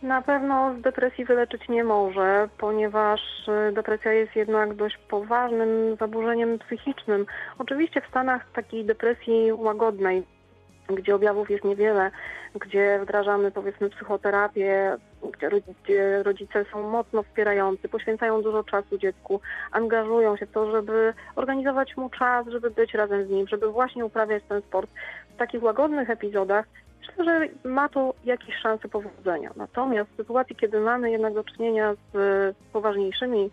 Na 0.02 0.22
pewno 0.22 0.74
z 0.78 0.80
depresji 0.80 1.24
wyleczyć 1.24 1.68
nie 1.68 1.84
może, 1.84 2.48
ponieważ 2.58 3.20
y, 3.48 3.72
depresja 3.72 4.12
jest 4.12 4.36
jednak 4.36 4.74
dość 4.74 4.98
poważnym 5.08 5.96
zaburzeniem 6.00 6.58
psychicznym. 6.58 7.26
Oczywiście 7.58 8.00
w 8.00 8.06
Stanach 8.06 8.52
takiej 8.52 8.84
depresji 8.84 9.52
łagodnej, 9.52 10.22
gdzie 10.88 11.14
objawów 11.14 11.50
jest 11.50 11.64
niewiele, 11.64 12.10
gdzie 12.54 12.98
wdrażamy 13.02 13.50
powiedzmy 13.50 13.90
psychoterapię, 13.90 14.96
gdzie 15.84 16.22
rodzice 16.22 16.64
są 16.72 16.90
mocno 16.90 17.22
wspierający, 17.22 17.88
poświęcają 17.88 18.42
dużo 18.42 18.64
czasu 18.64 18.98
dziecku, 18.98 19.40
angażują 19.72 20.36
się 20.36 20.46
w 20.46 20.52
to, 20.52 20.70
żeby 20.70 21.14
organizować 21.36 21.96
mu 21.96 22.10
czas, 22.10 22.46
żeby 22.46 22.70
być 22.70 22.94
razem 22.94 23.26
z 23.26 23.30
nim, 23.30 23.48
żeby 23.48 23.68
właśnie 23.68 24.04
uprawiać 24.04 24.42
ten 24.48 24.62
sport. 24.62 24.90
W 25.34 25.36
takich 25.36 25.62
łagodnych 25.62 26.10
epizodach 26.10 26.66
myślę, 27.00 27.24
że 27.24 27.68
ma 27.68 27.88
to 27.88 28.14
jakieś 28.24 28.56
szanse 28.56 28.88
powodzenia. 28.88 29.50
Natomiast 29.56 30.10
w 30.10 30.16
sytuacji, 30.16 30.56
kiedy 30.56 30.80
mamy 30.80 31.10
jednak 31.10 31.34
do 31.34 31.44
czynienia 31.44 31.94
z 32.14 32.56
poważniejszymi 32.72 33.50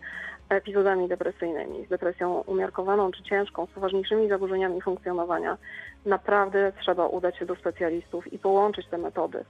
epizodami 0.48 1.08
depresyjnymi, 1.08 1.86
z 1.86 1.88
depresją 1.88 2.40
umiarkowaną 2.46 3.12
czy 3.12 3.22
ciężką, 3.22 3.66
z 3.66 3.70
poważniejszymi 3.70 4.28
zaburzeniami 4.28 4.82
funkcjonowania, 4.82 5.56
naprawdę 6.06 6.72
trzeba 6.80 7.06
udać 7.06 7.38
się 7.38 7.46
do 7.46 7.56
specjalistów 7.56 8.32
i 8.32 8.38
połączyć 8.38 8.86
te 8.86 8.98
metody 8.98 9.44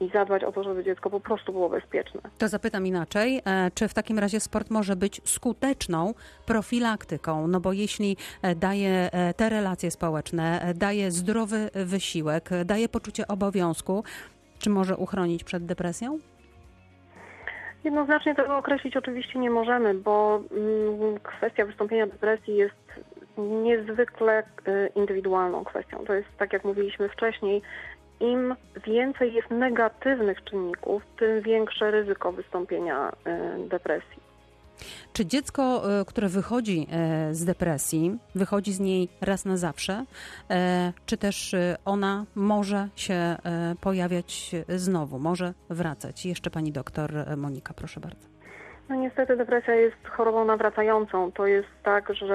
i 0.00 0.08
zadbać 0.08 0.44
o 0.44 0.52
to, 0.52 0.64
żeby 0.64 0.84
dziecko 0.84 1.10
po 1.10 1.20
prostu 1.20 1.52
było 1.52 1.68
bezpieczne. 1.68 2.20
To 2.38 2.48
zapytam 2.48 2.86
inaczej, 2.86 3.42
e, 3.44 3.70
czy 3.74 3.88
w 3.88 3.94
takim 3.94 4.18
razie 4.18 4.40
sport 4.40 4.70
może 4.70 4.96
być 4.96 5.20
skuteczną 5.24 6.14
profilaktyką? 6.46 7.48
No 7.48 7.60
bo 7.60 7.72
jeśli 7.72 8.16
e, 8.42 8.54
daje 8.54 9.10
e, 9.12 9.34
te 9.34 9.48
relacje 9.48 9.90
społeczne, 9.90 10.72
daje 10.74 11.10
zdrowy 11.10 11.70
wysiłek, 11.74 12.50
daje 12.64 12.88
poczucie 12.88 13.28
obowiązku, 13.28 14.04
czy 14.58 14.70
może 14.70 14.96
uchronić 14.96 15.44
przed 15.44 15.66
depresją? 15.66 16.18
Jednoznacznie 17.86 18.34
tego 18.34 18.56
określić 18.56 18.96
oczywiście 18.96 19.38
nie 19.38 19.50
możemy, 19.50 19.94
bo 19.94 20.40
mm, 20.50 21.18
kwestia 21.22 21.66
wystąpienia 21.66 22.06
depresji 22.06 22.56
jest 22.56 22.92
niezwykle 23.38 24.42
indywidualną 24.94 25.64
kwestią. 25.64 26.04
To 26.06 26.14
jest, 26.14 26.28
tak 26.38 26.52
jak 26.52 26.64
mówiliśmy 26.64 27.08
wcześniej, 27.08 27.62
im 28.20 28.54
więcej 28.86 29.34
jest 29.34 29.50
negatywnych 29.50 30.44
czynników, 30.44 31.02
tym 31.18 31.42
większe 31.42 31.90
ryzyko 31.90 32.32
wystąpienia 32.32 33.12
y, 33.64 33.68
depresji. 33.68 34.25
Czy 35.12 35.26
dziecko, 35.26 35.82
y, 36.00 36.04
które 36.04 36.28
wychodzi 36.28 36.86
y, 37.30 37.34
z 37.34 37.44
depresji, 37.44 38.18
wychodzi 38.34 38.72
z 38.72 38.80
niej 38.80 39.08
raz 39.20 39.44
na 39.44 39.56
zawsze, 39.56 40.04
czy 41.06 41.16
też 41.16 41.54
ona 41.84 42.24
może 42.34 42.88
się 42.96 43.36
pojawiać 43.80 44.50
znowu, 44.68 45.18
może 45.18 45.54
wracać? 45.70 46.26
Jeszcze 46.26 46.50
pani 46.50 46.72
doktor 46.72 47.12
Monika, 47.36 47.74
proszę 47.74 48.00
bardzo. 48.00 48.36
No 48.88 48.96
niestety 48.96 49.36
depresja 49.36 49.74
jest 49.74 50.08
chorobą 50.08 50.44
nawracającą. 50.44 51.32
To 51.32 51.46
jest 51.46 51.68
tak, 51.82 52.14
że 52.14 52.34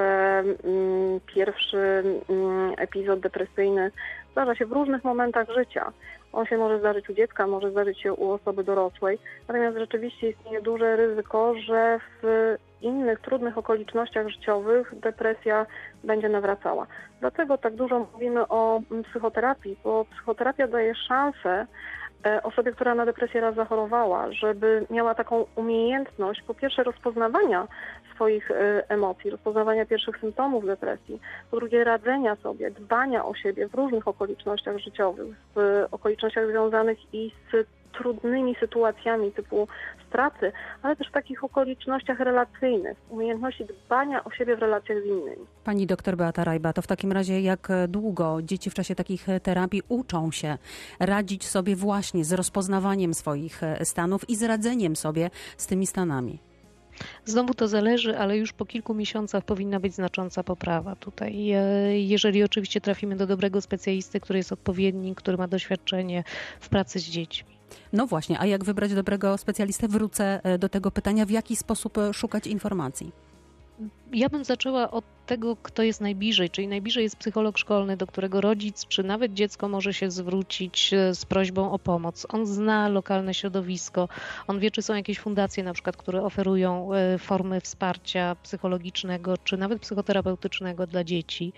mm, 0.63 1.19
pierwszy 1.35 2.03
mm, 2.29 2.73
epizod 2.77 3.19
depresyjny 3.19 3.91
zdarza 4.31 4.55
się 4.55 4.65
w 4.65 4.71
różnych 4.71 5.03
momentach 5.03 5.49
życia. 5.49 5.91
On 6.33 6.45
się 6.45 6.57
może 6.57 6.79
zdarzyć 6.79 7.09
u 7.09 7.13
dziecka, 7.13 7.47
może 7.47 7.71
zdarzyć 7.71 8.01
się 8.01 8.13
u 8.13 8.31
osoby 8.31 8.63
dorosłej. 8.63 9.19
Natomiast 9.47 9.77
rzeczywiście 9.77 10.29
istnieje 10.29 10.61
duże 10.61 10.95
ryzyko, 10.95 11.55
że 11.55 11.99
w 12.21 12.55
innych 12.81 13.19
trudnych 13.19 13.57
okolicznościach 13.57 14.27
życiowych 14.27 14.99
depresja 14.99 15.65
będzie 16.03 16.29
nawracała. 16.29 16.87
Dlatego 17.19 17.57
tak 17.57 17.75
dużo 17.75 18.07
mówimy 18.13 18.47
o 18.47 18.81
psychoterapii, 19.09 19.77
bo 19.83 20.05
psychoterapia 20.05 20.67
daje 20.67 20.95
szansę 20.95 21.67
E, 22.25 22.43
osobie, 22.43 22.71
która 22.71 22.95
na 22.95 23.05
depresję 23.05 23.41
raz 23.41 23.55
zachorowała, 23.55 24.31
żeby 24.31 24.85
miała 24.89 25.15
taką 25.15 25.45
umiejętność, 25.55 26.41
po 26.41 26.53
pierwsze, 26.53 26.83
rozpoznawania 26.83 27.67
swoich 28.21 28.51
e, 28.51 28.89
emocji, 28.89 29.29
rozpoznawania 29.29 29.85
pierwszych 29.85 30.17
symptomów 30.17 30.65
depresji, 30.65 31.19
po 31.51 31.57
drugie, 31.57 31.83
radzenia 31.83 32.35
sobie, 32.35 32.71
dbania 32.71 33.25
o 33.25 33.35
siebie 33.35 33.67
w 33.67 33.73
różnych 33.73 34.07
okolicznościach 34.07 34.77
życiowych, 34.77 35.35
w 35.55 35.85
okolicznościach 35.91 36.47
związanych 36.47 36.97
i 37.13 37.31
z 37.51 37.67
trudnymi 37.97 38.55
sytuacjami 38.59 39.31
typu 39.31 39.67
straty, 40.07 40.51
ale 40.81 40.95
też 40.95 41.07
w 41.07 41.11
takich 41.11 41.43
okolicznościach 41.43 42.19
relacyjnych, 42.19 42.97
umiejętności 43.09 43.65
dbania 43.65 44.23
o 44.23 44.31
siebie 44.31 44.55
w 44.55 44.59
relacjach 44.59 45.03
z 45.03 45.05
innymi. 45.05 45.45
Pani 45.63 45.87
doktor 45.87 46.15
Beata 46.17 46.43
Rajba, 46.43 46.73
to 46.73 46.81
w 46.81 46.87
takim 46.87 47.11
razie 47.11 47.41
jak 47.41 47.67
długo 47.87 48.37
dzieci 48.41 48.69
w 48.69 48.73
czasie 48.73 48.95
takich 48.95 49.27
terapii 49.43 49.81
uczą 49.89 50.31
się 50.31 50.57
radzić 50.99 51.47
sobie 51.47 51.75
właśnie 51.75 52.25
z 52.25 52.33
rozpoznawaniem 52.33 53.13
swoich 53.13 53.61
stanów 53.83 54.29
i 54.29 54.35
z 54.35 54.43
radzeniem 54.43 54.95
sobie 54.95 55.29
z 55.57 55.67
tymi 55.67 55.87
stanami? 55.87 56.50
Znowu 57.25 57.53
to 57.53 57.67
zależy, 57.67 58.17
ale 58.17 58.37
już 58.37 58.53
po 58.53 58.65
kilku 58.65 58.93
miesiącach 58.93 59.45
powinna 59.45 59.79
być 59.79 59.93
znacząca 59.93 60.43
poprawa 60.43 60.95
tutaj. 60.95 61.51
E, 61.51 61.99
jeżeli 61.99 62.43
oczywiście 62.43 62.81
trafimy 62.81 63.15
do 63.15 63.27
dobrego 63.27 63.61
specjalisty, 63.61 64.19
który 64.19 64.39
jest 64.39 64.51
odpowiedni, 64.51 65.15
który 65.15 65.37
ma 65.37 65.47
doświadczenie 65.47 66.23
w 66.59 66.69
pracy 66.69 66.99
z 66.99 67.03
dziećmi. 67.03 67.51
No 67.93 68.07
właśnie, 68.07 68.39
a 68.39 68.45
jak 68.45 68.63
wybrać 68.63 68.93
dobrego 68.93 69.37
specjalistę? 69.37 69.87
Wrócę 69.87 70.39
e, 70.43 70.57
do 70.57 70.69
tego 70.69 70.91
pytania, 70.91 71.25
w 71.25 71.29
jaki 71.29 71.55
sposób 71.55 71.97
e, 71.97 72.13
szukać 72.13 72.47
informacji? 72.47 73.11
Ja 74.13 74.29
bym 74.29 74.43
zaczęła 74.43 74.91
od 74.91 75.05
tego, 75.25 75.55
kto 75.55 75.83
jest 75.83 76.01
najbliżej, 76.01 76.49
czyli 76.49 76.67
najbliżej 76.67 77.03
jest 77.03 77.15
psycholog 77.15 77.57
szkolny, 77.57 77.97
do 77.97 78.07
którego 78.07 78.41
rodzic 78.41 78.87
czy 78.87 79.03
nawet 79.03 79.33
dziecko 79.33 79.67
może 79.67 79.93
się 79.93 80.11
zwrócić 80.11 80.93
e, 80.93 81.15
z 81.15 81.25
prośbą 81.25 81.71
o 81.71 81.79
pomoc. 81.79 82.27
On 82.29 82.45
zna 82.45 82.89
lokalne 82.89 83.33
środowisko, 83.33 84.09
on 84.47 84.59
wie, 84.59 84.71
czy 84.71 84.81
są 84.81 84.95
jakieś 84.95 85.19
fundacje 85.19 85.63
na 85.63 85.73
przykład, 85.73 85.97
które 85.97 86.23
oferują 86.23 86.93
e, 86.93 87.17
formy 87.17 87.61
wsparcia 87.61 88.35
psychologicznego 88.43 89.37
czy 89.37 89.57
nawet 89.57 89.81
psychoterapeutycznego 89.81 90.87
dla 90.87 91.03
dzieci. 91.03 91.53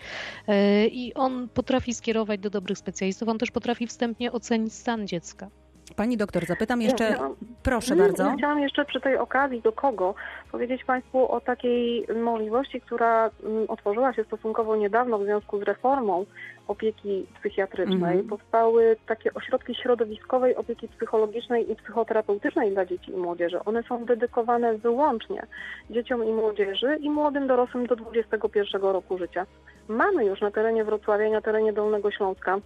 E, 0.47 0.87
I 0.87 1.13
on 1.13 1.49
potrafi 1.53 1.93
skierować 1.93 2.39
do 2.39 2.49
dobrych 2.49 2.77
specjalistów, 2.77 3.29
on 3.29 3.37
też 3.37 3.51
potrafi 3.51 3.87
wstępnie 3.87 4.31
ocenić 4.31 4.73
stan 4.73 5.07
dziecka. 5.07 5.49
Pani 5.95 6.17
doktor, 6.17 6.45
zapytam 6.45 6.81
jeszcze, 6.81 7.03
Ja- 7.03 7.29
proszę 7.63 7.95
Nie, 7.95 8.01
bardzo. 8.01 8.33
Chciałam 8.37 8.59
jeszcze 8.59 8.85
przy 8.85 9.01
tej 9.01 9.17
okazji 9.17 9.61
do 9.61 9.71
kogo 9.71 10.15
powiedzieć 10.51 10.83
Państwu 10.83 11.31
o 11.31 11.41
takiej 11.41 12.07
możliwości, 12.23 12.81
która 12.81 13.29
mm, 13.43 13.65
otworzyła 13.67 14.13
się 14.13 14.23
stosunkowo 14.23 14.75
niedawno 14.75 15.19
w 15.19 15.23
związku 15.23 15.59
z 15.59 15.61
reformą 15.61 16.25
opieki 16.67 17.25
psychiatrycznej. 17.39 18.19
Mhm. 18.19 18.27
Powstały 18.27 18.95
takie 19.07 19.33
ośrodki 19.33 19.75
środowiskowej 19.75 20.55
opieki 20.55 20.87
psychologicznej 20.87 21.71
i 21.71 21.75
psychoterapeutycznej 21.75 22.71
dla 22.71 22.85
dzieci 22.85 23.11
i 23.11 23.17
młodzieży. 23.17 23.59
One 23.65 23.83
są 23.83 24.05
dedykowane 24.05 24.77
wyłącznie 24.77 25.45
dzieciom 25.89 26.25
i 26.25 26.31
młodzieży 26.31 26.97
i 26.99 27.09
młodym 27.09 27.47
dorosłym 27.47 27.87
do 27.87 27.95
21 27.95 28.81
roku 28.81 29.17
życia. 29.17 29.45
Mamy 29.87 30.25
już 30.25 30.41
na 30.41 30.51
terenie 30.51 30.83
Wrocławia 30.83 31.25
i 31.25 31.31
na 31.31 31.41
terenie 31.41 31.73
Dolnego 31.73 32.11
Śląska 32.11 32.57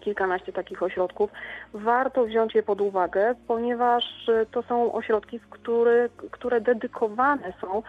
kilkanaście 0.00 0.52
takich 0.52 0.82
ośrodków. 0.82 1.30
Warto 1.74 2.24
wziąć 2.24 2.54
je 2.54 2.62
pod 2.62 2.80
uwagę, 2.80 3.34
ponieważ 3.48 4.28
y, 4.28 4.46
to 4.50 4.62
są 4.62 4.92
ośrodki, 4.92 5.38
w 5.38 5.48
który, 5.48 6.10
które 6.30 6.60
dedykowane 6.60 7.52
są 7.60 7.82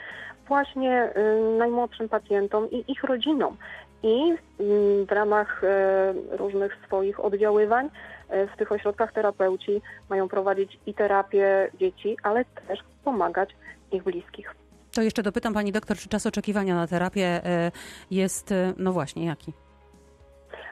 właśnie 0.47 1.13
y, 1.17 1.57
najmłodszym 1.57 2.09
pacjentom 2.09 2.71
i 2.71 2.91
ich 2.91 3.03
rodzinom. 3.03 3.57
I 4.03 4.31
y, 4.31 5.05
w 5.05 5.11
ramach 5.11 5.61
różnych 6.31 6.77
swoich 6.85 7.19
oddziaływań 7.19 7.89
w 8.53 8.57
tych 8.57 8.71
ośrodkach 8.71 9.13
terapeuci 9.13 9.81
mają 10.09 10.27
prowadzić 10.27 10.79
i 10.85 10.93
terapię 10.93 11.71
dzieci, 11.79 12.17
ale 12.23 12.45
też 12.45 12.79
pomagać 13.03 13.49
ich 13.91 14.03
bliskich. 14.03 14.55
To 14.93 15.01
jeszcze 15.01 15.23
dopytam 15.23 15.53
pani 15.53 15.71
doktor, 15.71 15.97
czy 15.97 16.09
czas 16.09 16.25
oczekiwania 16.25 16.75
na 16.75 16.87
terapię 16.87 17.41
jest, 18.11 18.53
no 18.77 18.91
właśnie, 18.91 19.25
jaki? 19.25 19.53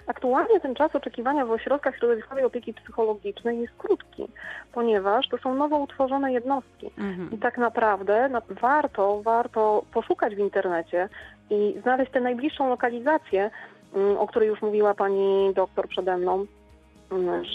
Aktualnie 0.10 0.60
ten 0.60 0.76
czas 0.76 0.96
oczekiwania 0.96 1.46
w 1.46 1.52
ośrodkach 1.52 1.98
środowiskowej 1.98 2.44
opieki 2.44 2.74
psychologicznej 2.74 3.60
jest 3.60 3.74
krótki, 3.78 4.28
ponieważ 4.74 5.28
to 5.28 5.38
są 5.38 5.56
nowo 5.56 5.78
utworzone 5.78 6.34
jednostki. 6.34 6.92
Mhm. 6.98 7.32
I 7.32 7.38
tak 7.38 7.58
naprawdę 7.58 8.30
na, 8.30 8.42
warto, 8.50 9.22
warto 9.22 9.84
poszukać 9.94 10.36
w 10.36 10.40
internecie 10.40 11.10
i 11.50 11.80
znaleźć 11.82 12.12
tę 12.12 12.22
najbliższą 12.22 12.70
lokalizację, 12.70 13.52
mm, 13.96 14.18
o 14.18 14.28
której 14.28 14.50
już 14.50 14.62
mówiła 14.62 14.94
pani 14.94 15.54
doktor 15.56 15.88
przede 15.88 16.18
mną, 16.18 16.46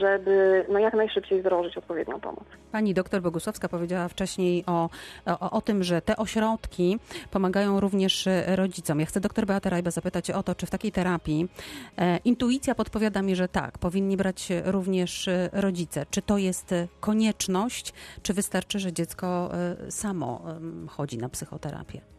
żeby 0.00 0.66
no, 0.68 0.78
jak 0.78 0.94
najszybciej 0.94 1.40
wdrożyć 1.40 1.78
odpowiednią 1.78 2.20
pomoc. 2.20 2.44
Pani 2.72 2.94
doktor 2.94 3.22
Bogusławska 3.22 3.68
powiedziała 3.68 4.08
wcześniej 4.08 4.64
o, 4.66 4.90
o, 5.26 5.50
o 5.50 5.60
tym, 5.60 5.82
że 5.82 6.02
te 6.02 6.16
ośrodki 6.16 6.98
pomagają 7.30 7.80
również 7.80 8.26
e, 8.26 8.56
rodzicom. 8.56 9.00
Ja 9.00 9.06
chcę 9.06 9.20
doktor 9.20 9.46
Beatę 9.46 9.70
Rajbę 9.70 9.90
zapytać 9.90 10.30
o 10.30 10.42
to, 10.42 10.54
czy 10.54 10.66
w 10.66 10.70
takiej 10.70 10.92
terapii 10.92 11.48
e, 11.98 12.18
intuicja 12.24 12.74
podpowiada 12.74 13.22
mi, 13.22 13.36
że 13.36 13.48
tak, 13.48 13.78
powinni 13.78 14.16
brać 14.16 14.48
również 14.64 15.28
e, 15.28 15.48
rodzice. 15.52 16.06
Czy 16.10 16.22
to 16.22 16.38
jest 16.38 16.72
e, 16.72 16.88
konieczność, 17.00 17.92
czy 18.22 18.34
wystarczy, 18.34 18.78
że 18.78 18.92
dziecko 18.92 19.50
e, 19.54 19.90
samo 19.90 20.42
em, 20.46 20.88
chodzi 20.88 21.18
na 21.18 21.28
psychoterapię? 21.28 22.13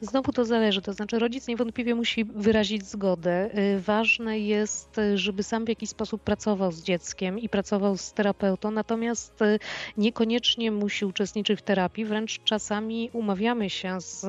Znowu 0.00 0.32
to 0.32 0.44
zależy, 0.44 0.82
to 0.82 0.92
znaczy 0.92 1.18
rodzic 1.18 1.48
niewątpliwie 1.48 1.94
musi 1.94 2.24
wyrazić 2.24 2.86
zgodę. 2.86 3.50
Y, 3.58 3.80
Ważne 3.80 4.38
jest, 4.38 4.98
y, 4.98 5.18
żeby 5.18 5.42
sam 5.42 5.64
w 5.64 5.68
jakiś 5.68 5.90
sposób 5.90 6.22
pracował 6.22 6.72
z 6.72 6.82
dzieckiem 6.82 7.38
i 7.38 7.48
pracował 7.48 7.96
z 7.96 8.12
terapeutą, 8.12 8.70
natomiast 8.70 9.42
y, 9.42 9.58
niekoniecznie 9.96 10.70
musi 10.70 11.04
uczestniczyć 11.04 11.58
w 11.58 11.62
terapii, 11.62 12.04
wręcz 12.04 12.40
czasami 12.44 13.10
umawiamy 13.12 13.70
się 13.70 14.00
z, 14.00 14.26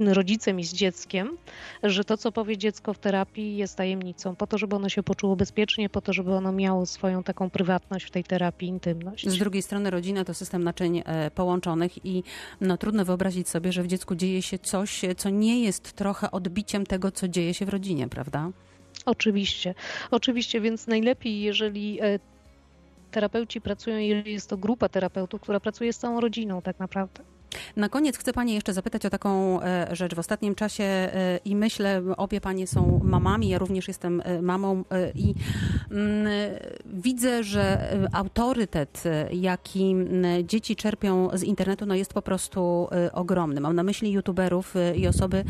rodzicem 0.00 0.60
i 0.60 0.64
z 0.64 0.72
dzieckiem, 0.72 1.36
że 1.82 2.04
to, 2.04 2.16
co 2.16 2.32
powie 2.32 2.56
dziecko 2.56 2.94
w 2.94 2.98
terapii 2.98 3.56
jest 3.56 3.76
tajemnicą, 3.76 4.36
po 4.36 4.46
to, 4.46 4.58
żeby 4.58 4.76
ono 4.76 4.88
się 4.88 5.02
poczuło 5.02 5.36
bezpiecznie, 5.36 5.88
po 5.88 6.00
to, 6.00 6.12
żeby 6.12 6.34
ono 6.34 6.52
miało 6.52 6.86
swoją 6.86 7.22
taką 7.22 7.50
prywatność 7.50 8.06
w 8.06 8.10
tej 8.10 8.24
terapii, 8.24 8.68
intymność. 8.68 9.28
Z 9.28 9.38
drugiej 9.38 9.62
strony 9.62 9.90
rodzina 9.90 10.24
to 10.24 10.34
system 10.34 10.64
naczyń 10.64 11.02
e, 11.04 11.30
połączonych 11.30 12.06
i 12.06 12.22
no, 12.60 12.76
trudno 12.76 13.04
wyobrazić 13.04 13.48
sobie, 13.48 13.72
że 13.72 13.82
w 13.82 13.86
dziecku 13.86 14.14
dzieje 14.14 14.42
się 14.44 14.58
coś, 14.58 15.00
co 15.16 15.30
nie 15.30 15.62
jest 15.62 15.92
trochę 15.92 16.30
odbiciem 16.30 16.86
tego, 16.86 17.10
co 17.10 17.28
dzieje 17.28 17.54
się 17.54 17.66
w 17.66 17.68
rodzinie, 17.68 18.08
prawda? 18.08 18.50
Oczywiście, 19.06 19.74
oczywiście, 20.10 20.60
więc 20.60 20.86
najlepiej, 20.86 21.40
jeżeli 21.40 22.00
e, 22.02 22.18
terapeuci 23.10 23.60
pracują, 23.60 23.96
jeżeli 23.98 24.32
jest 24.32 24.50
to 24.50 24.56
grupa 24.56 24.88
terapeutów, 24.88 25.40
która 25.40 25.60
pracuje 25.60 25.92
z 25.92 25.98
całą 25.98 26.20
rodziną 26.20 26.62
tak 26.62 26.78
naprawdę. 26.78 27.33
Na 27.76 27.88
koniec 27.88 28.18
chcę 28.18 28.32
Pani 28.32 28.54
jeszcze 28.54 28.72
zapytać 28.72 29.06
o 29.06 29.10
taką 29.10 29.62
e, 29.62 29.88
rzecz. 29.96 30.14
W 30.14 30.18
ostatnim 30.18 30.54
czasie 30.54 30.84
e, 30.84 31.38
i 31.44 31.56
myślę, 31.56 32.02
obie 32.16 32.40
Panie 32.40 32.66
są 32.66 33.00
mamami, 33.04 33.48
ja 33.48 33.58
również 33.58 33.88
jestem 33.88 34.22
e, 34.24 34.42
mamą 34.42 34.84
i 35.14 35.34
mm, 35.90 36.26
widzę, 36.86 37.44
że 37.44 37.88
autorytet, 38.12 39.02
jaki 39.32 39.94
dzieci 40.44 40.76
czerpią 40.76 41.28
z 41.34 41.42
internetu, 41.42 41.86
no 41.86 41.94
jest 41.94 42.14
po 42.14 42.22
prostu 42.22 42.88
ogromny. 43.12 43.60
Mam 43.60 43.76
na 43.76 43.82
myśli 43.82 44.12
youtuberów 44.12 44.74
i 44.96 45.06
osoby, 45.06 45.44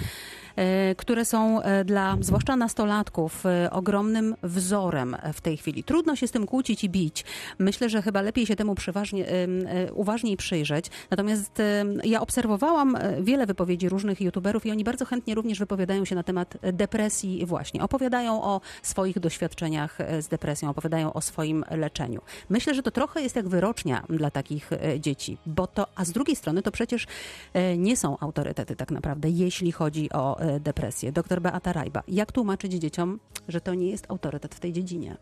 które 0.97 1.25
są 1.25 1.63
e, 1.63 1.85
dla 1.85 2.17
zwłaszcza 2.21 2.57
nastolatków 2.57 3.47
e, 3.47 3.71
ogromnym 3.71 4.35
wzorem 4.43 5.17
w 5.33 5.41
tej 5.41 5.57
chwili. 5.57 5.85
Trudno 5.85 6.17
się 6.17 6.29
z 6.29 6.31
tym 6.31 6.47
kłócić 6.47 6.85
i 6.85 6.91
bić. 6.91 7.25
Myślę, 7.59 7.89
że 7.89 8.03
chyba 8.03 8.23
lepiej 8.23 8.47
się 8.47 8.57
temu 8.57 8.75
przeważnie, 8.75 9.29
em, 9.29 9.67
e, 9.67 9.93
uważniej 9.93 10.37
przyjrzeć. 10.37 10.91
Natomiast 11.11 11.63
ja 12.05 12.21
obserwowałam 12.21 12.97
e, 12.97 13.23
wiele 13.23 13.47
wypowiedzi 13.47 13.89
różnych 13.89 14.21
youtuberów 14.21 14.67
i 14.67 14.71
oni 14.71 14.85
bardzo 14.85 15.05
chętnie 15.05 15.35
również 15.35 15.59
wypowiadają 15.59 16.05
się 16.05 16.15
na 16.15 16.23
temat 16.23 16.57
depresji 16.73 17.47
właśnie. 17.47 17.83
Opowiadają 17.83 18.43
o 18.43 18.61
swoich 18.83 19.19
doświadczeniach 19.19 20.01
e, 20.01 20.23
z 20.23 20.29
depresją, 20.29 20.71
opowiadają 20.71 21.13
o 21.13 21.21
swoim 21.21 21.65
leczeniu. 21.71 22.21
Myślę, 22.49 22.75
że 22.75 22.83
to 22.83 22.91
trochę 22.91 23.23
jest 23.23 23.37
jak 23.37 23.49
wyrocznia 23.49 24.05
dla 24.09 24.31
takich 24.31 24.73
e, 24.73 25.01
dzieci, 25.01 25.39
bo 25.47 25.67
to, 25.67 25.87
a 25.95 26.05
z 26.05 26.13
drugiej 26.13 26.37
strony 26.37 26.63
to 26.63 26.71
przecież 26.71 27.07
e, 27.53 27.77
nie 27.77 27.97
są 27.97 28.19
autorytety 28.19 28.77
tak 28.77 28.91
naprawdę, 28.91 29.31
jeśli 29.31 29.73
chodzi 29.73 30.13
o 30.13 30.41
e, 30.41 30.44
depresję. 30.61 31.13
Doktor 31.13 31.41
Beata 31.41 31.73
Rajba, 31.73 32.03
jak 32.09 32.33
tłumaczyć 32.33 32.73
dzieciom, 32.73 33.21
że 33.49 33.61
to 33.61 33.75
nie 33.75 33.91
jest 33.91 34.11
autorytet 34.11 34.55
w 34.55 34.61
tej 34.61 34.73
dziedzinie? 34.73 35.17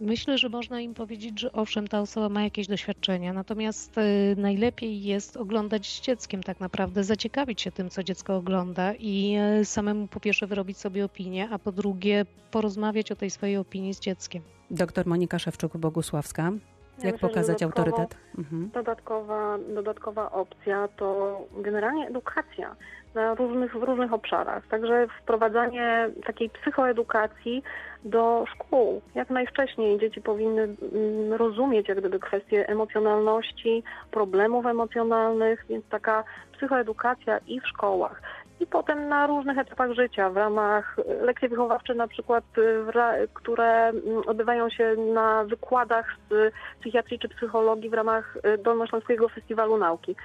Myślę, 0.00 0.38
że 0.38 0.48
można 0.48 0.80
im 0.80 0.94
powiedzieć, 0.94 1.40
że 1.40 1.52
owszem, 1.52 1.88
ta 1.88 2.00
osoba 2.00 2.28
ma 2.28 2.42
jakieś 2.42 2.66
doświadczenia, 2.66 3.32
natomiast 3.32 3.98
y, 3.98 4.34
najlepiej 4.36 5.02
jest 5.02 5.36
oglądać 5.36 5.86
z 5.86 6.00
dzieckiem 6.00 6.42
tak 6.42 6.60
naprawdę, 6.60 7.04
zaciekawić 7.04 7.60
się 7.62 7.72
tym, 7.72 7.90
co 7.90 8.02
dziecko 8.02 8.36
ogląda 8.36 8.94
i 8.94 9.36
y, 9.60 9.64
samemu 9.64 10.06
po 10.06 10.20
pierwsze 10.20 10.46
wyrobić 10.46 10.78
sobie 10.78 11.04
opinię, 11.04 11.48
a 11.50 11.58
po 11.58 11.72
drugie 11.72 12.26
porozmawiać 12.50 13.12
o 13.12 13.16
tej 13.16 13.30
swojej 13.30 13.56
opinii 13.56 13.94
z 13.94 14.00
dzieckiem. 14.00 14.42
Doktor 14.70 15.06
Monika 15.06 15.36
Szewczuk-Bogusławska, 15.36 16.58
jak 17.04 17.18
pokazać 17.18 17.62
autorytet? 17.62 18.16
Mhm. 18.38 18.70
Dodatkowa, 18.74 19.58
dodatkowa 19.74 20.32
opcja 20.32 20.88
to 20.96 21.40
generalnie 21.56 22.06
edukacja 22.08 22.76
na 23.14 23.34
różnych, 23.34 23.72
w 23.76 23.82
różnych 23.82 24.12
obszarach. 24.12 24.66
Także 24.66 25.06
wprowadzanie 25.22 26.10
takiej 26.26 26.50
psychoedukacji 26.50 27.62
do 28.04 28.44
szkół. 28.54 29.02
Jak 29.14 29.30
najwcześniej 29.30 30.00
dzieci 30.00 30.20
powinny 30.20 30.62
mm, 30.62 31.32
rozumieć 31.32 31.88
jak 31.88 31.98
gdyby 31.98 32.18
kwestie 32.18 32.68
emocjonalności, 32.68 33.82
problemów 34.10 34.66
emocjonalnych, 34.66 35.64
więc 35.68 35.84
taka 35.90 36.24
psychoedukacja 36.52 37.38
i 37.46 37.60
w 37.60 37.68
szkołach. 37.68 38.22
I 38.60 38.66
potem 38.66 39.08
na 39.08 39.26
różnych 39.26 39.58
etapach 39.58 39.92
życia, 39.92 40.30
w 40.30 40.36
ramach 40.36 40.98
y, 40.98 41.24
lekcji 41.24 41.48
wychowawcze 41.48 41.94
na 41.94 42.08
przykład, 42.08 42.44
ra- 42.86 43.14
które 43.34 43.88
mm, 43.88 44.02
odbywają 44.26 44.70
się 44.70 44.96
na 45.14 45.44
wykładach 45.44 46.16
z 46.30 46.54
psychiatrii 46.80 47.18
czy 47.18 47.28
psychologii 47.28 47.90
w 47.90 47.94
ramach 47.94 48.36
y, 48.36 48.58
Dolnośląskiego 48.58 49.28
Festiwalu 49.28 49.78
Nauki. 49.78 50.16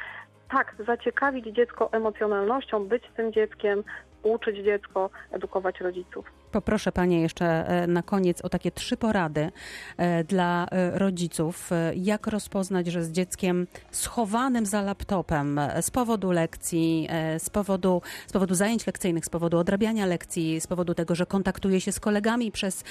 Tak, 0.50 0.76
zaciekawić 0.86 1.46
dziecko 1.46 1.90
emocjonalnością, 1.92 2.86
być 2.86 3.04
z 3.12 3.16
tym 3.16 3.34
dzieckiem, 3.34 3.84
uczyć 4.24 4.58
dziecko, 4.58 5.10
edukować 5.32 5.82
rodziców. 5.82 6.43
Poproszę 6.54 6.92
Panie 6.92 7.22
jeszcze 7.22 7.68
e, 7.68 7.88
na 7.88 8.04
koniec 8.04 8.42
o 8.42 8.50
takie 8.50 8.72
trzy 8.72 8.98
porady 8.98 9.52
e, 9.98 10.24
dla 10.24 10.68
e, 10.72 11.00
rodziców. 11.00 11.70
Jak 11.96 12.28
rozpoznać, 12.28 12.88
że 12.88 13.04
z 13.04 13.12
dzieckiem 13.12 13.68
schowanym 13.92 14.66
za 14.66 14.82
laptopem 14.82 15.60
z 15.82 15.92
powodu 15.92 16.32
lekcji, 16.32 17.08
z 17.38 17.50
powodu, 17.50 18.02
z 18.28 18.32
powodu 18.32 18.56
zajęć 18.56 18.88
lekcyjnych, 18.88 19.26
z 19.26 19.30
powodu 19.30 19.58
odrabiania 19.58 20.06
lekcji, 20.06 20.62
z 20.62 20.68
powodu 20.68 20.94
tego, 20.94 21.16
że 21.16 21.26
kontaktuje 21.26 21.82
się 21.82 21.92
z 21.92 22.00
kolegami 22.00 22.52
przez 22.52 22.84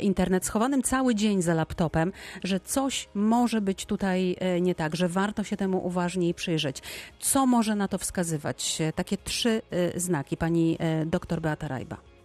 internet, 0.00 0.46
schowanym 0.46 0.82
cały 0.82 1.14
dzień 1.14 1.42
za 1.42 1.54
laptopem, 1.54 2.12
że 2.44 2.60
coś 2.60 3.08
może 3.14 3.60
być 3.60 3.86
tutaj 3.86 4.36
nie 4.60 4.74
tak, 4.74 4.96
że 4.96 5.08
warto 5.08 5.44
się 5.44 5.56
temu 5.56 5.86
uważniej 5.86 6.34
przyjrzeć. 6.34 6.82
Co 7.20 7.46
może 7.46 7.76
na 7.76 7.88
to 7.88 7.98
wskazywać? 7.98 8.78
Takie 8.94 9.16
trzy 9.16 9.62
znaki. 9.96 10.36
Pani 10.36 10.78
doktor 11.06 11.40
Beata 11.40 11.68
Rajba. 11.68 12.15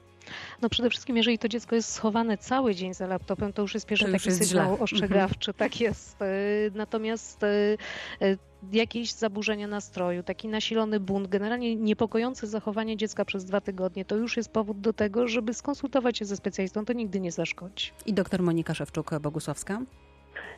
No 0.61 0.69
przede 0.69 0.89
wszystkim, 0.89 1.17
jeżeli 1.17 1.37
to 1.39 1.47
dziecko 1.47 1.75
jest 1.75 1.93
schowane 1.93 2.37
cały 2.37 2.75
dzień 2.75 2.93
za 2.93 3.07
laptopem, 3.07 3.53
to 3.53 3.61
już 3.61 3.73
jest 3.73 3.85
pierwszy 3.85 4.05
To 4.05 4.11
taki 4.11 4.31
sygnał 4.31 4.75
źle. 4.75 4.83
ostrzegawczy, 4.83 5.53
tak 5.53 5.81
jest. 5.81 6.21
Y, 6.21 6.71
Natomiast 6.75 7.43
y, 7.43 7.77
y, 8.21 8.37
jakieś 8.71 9.11
zaburzenia 9.11 9.67
nastroju, 9.67 10.23
taki 10.23 10.47
nasilony 10.47 10.99
bunt, 10.99 11.27
generalnie 11.27 11.75
niepokojące 11.75 12.47
zachowanie 12.47 12.97
dziecka 12.97 13.25
przez 13.25 13.45
dwa 13.45 13.61
tygodnie, 13.61 14.05
to 14.05 14.15
już 14.15 14.37
jest 14.37 14.53
powód 14.53 14.79
do 14.81 14.93
tego, 14.93 15.27
żeby 15.27 15.53
skonsultować 15.53 16.17
się 16.17 16.25
ze 16.25 16.35
specjalistą, 16.35 16.85
to 16.85 16.93
nigdy 16.93 17.19
nie 17.19 17.31
zaszkodzi. 17.31 17.91
I 18.05 18.13
doktor 18.13 18.41
Monika 18.41 18.73
Szewczuk-Bogusławska. 18.73 19.81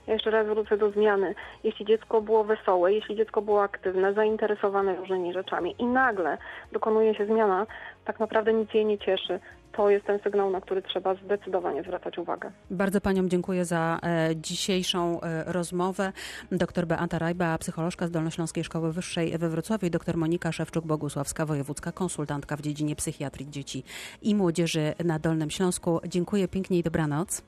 Ja 0.08 0.14
jeszcze 0.14 0.32
raz 0.32 0.48
wrócę 0.48 0.78
do 0.78 0.92
zmiany. 0.92 1.36
Jeśli 1.64 1.86
dziecko 1.86 2.22
było 2.22 2.44
wesołe, 2.44 2.94
jeśli 2.94 3.16
dziecko 3.16 3.42
było 3.42 3.64
aktywne, 3.64 4.14
zainteresowane 4.14 4.96
różnymi 4.96 5.34
rzeczami 5.34 5.76
i 5.80 5.86
nagle 5.86 6.38
dokonuje 6.72 7.16
się 7.16 7.26
zmiana, 7.26 7.68
tak 8.06 8.20
naprawdę 8.20 8.54
nic 8.54 8.74
jej 8.74 8.86
nie 8.86 8.98
cieszy. 8.98 9.40
To 9.76 9.90
jest 9.90 10.06
ten 10.06 10.20
sygnał, 10.20 10.50
na 10.50 10.62
który 10.62 10.82
trzeba 10.82 11.16
zdecydowanie 11.16 11.84
zwracać 11.84 12.18
uwagę. 12.18 12.52
Bardzo 12.72 13.02
Paniom 13.02 13.30
dziękuję 13.30 13.66
za 13.66 14.00
e, 14.04 14.36
dzisiejszą 14.36 15.22
e, 15.22 15.44
rozmowę. 15.54 16.12
Doktor 16.52 16.88
Beata 16.88 17.20
Rajba, 17.20 17.58
psycholożka 17.58 18.08
z 18.08 18.12
Dolnośląskiej 18.12 18.64
Szkoły 18.64 18.94
Wyższej 18.94 19.38
we 19.38 19.50
Wrocławiu 19.50 19.88
i 19.88 19.90
doktor 19.90 20.18
Monika 20.18 20.50
Szewczuk-Bogusławska, 20.50 21.46
wojewódzka 21.46 21.92
konsultantka 21.92 22.58
w 22.58 22.62
dziedzinie 22.62 22.96
psychiatrii 22.96 23.50
dzieci 23.50 23.84
i 24.22 24.36
młodzieży 24.36 24.94
na 25.06 25.20
Dolnym 25.20 25.50
Śląsku. 25.50 26.00
Dziękuję 26.08 26.48
pięknie 26.48 26.80
i 26.80 26.84
dobranoc. 26.84 27.42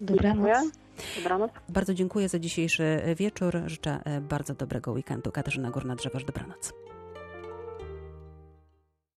Dobranoc. 0.00 0.36
Dziękuję. 0.36 0.70
Dobranoc. 1.16 1.50
Bardzo 1.68 1.94
dziękuję 1.94 2.28
za 2.28 2.38
dzisiejszy 2.38 3.00
wieczór. 3.16 3.62
Życzę 3.66 4.00
e, 4.04 4.20
bardzo 4.20 4.54
dobrego 4.54 4.92
weekendu. 4.92 5.32
Katarzyna 5.32 5.70
Górna-Drzewarz, 5.70 6.24
dobranoc. 6.24 6.89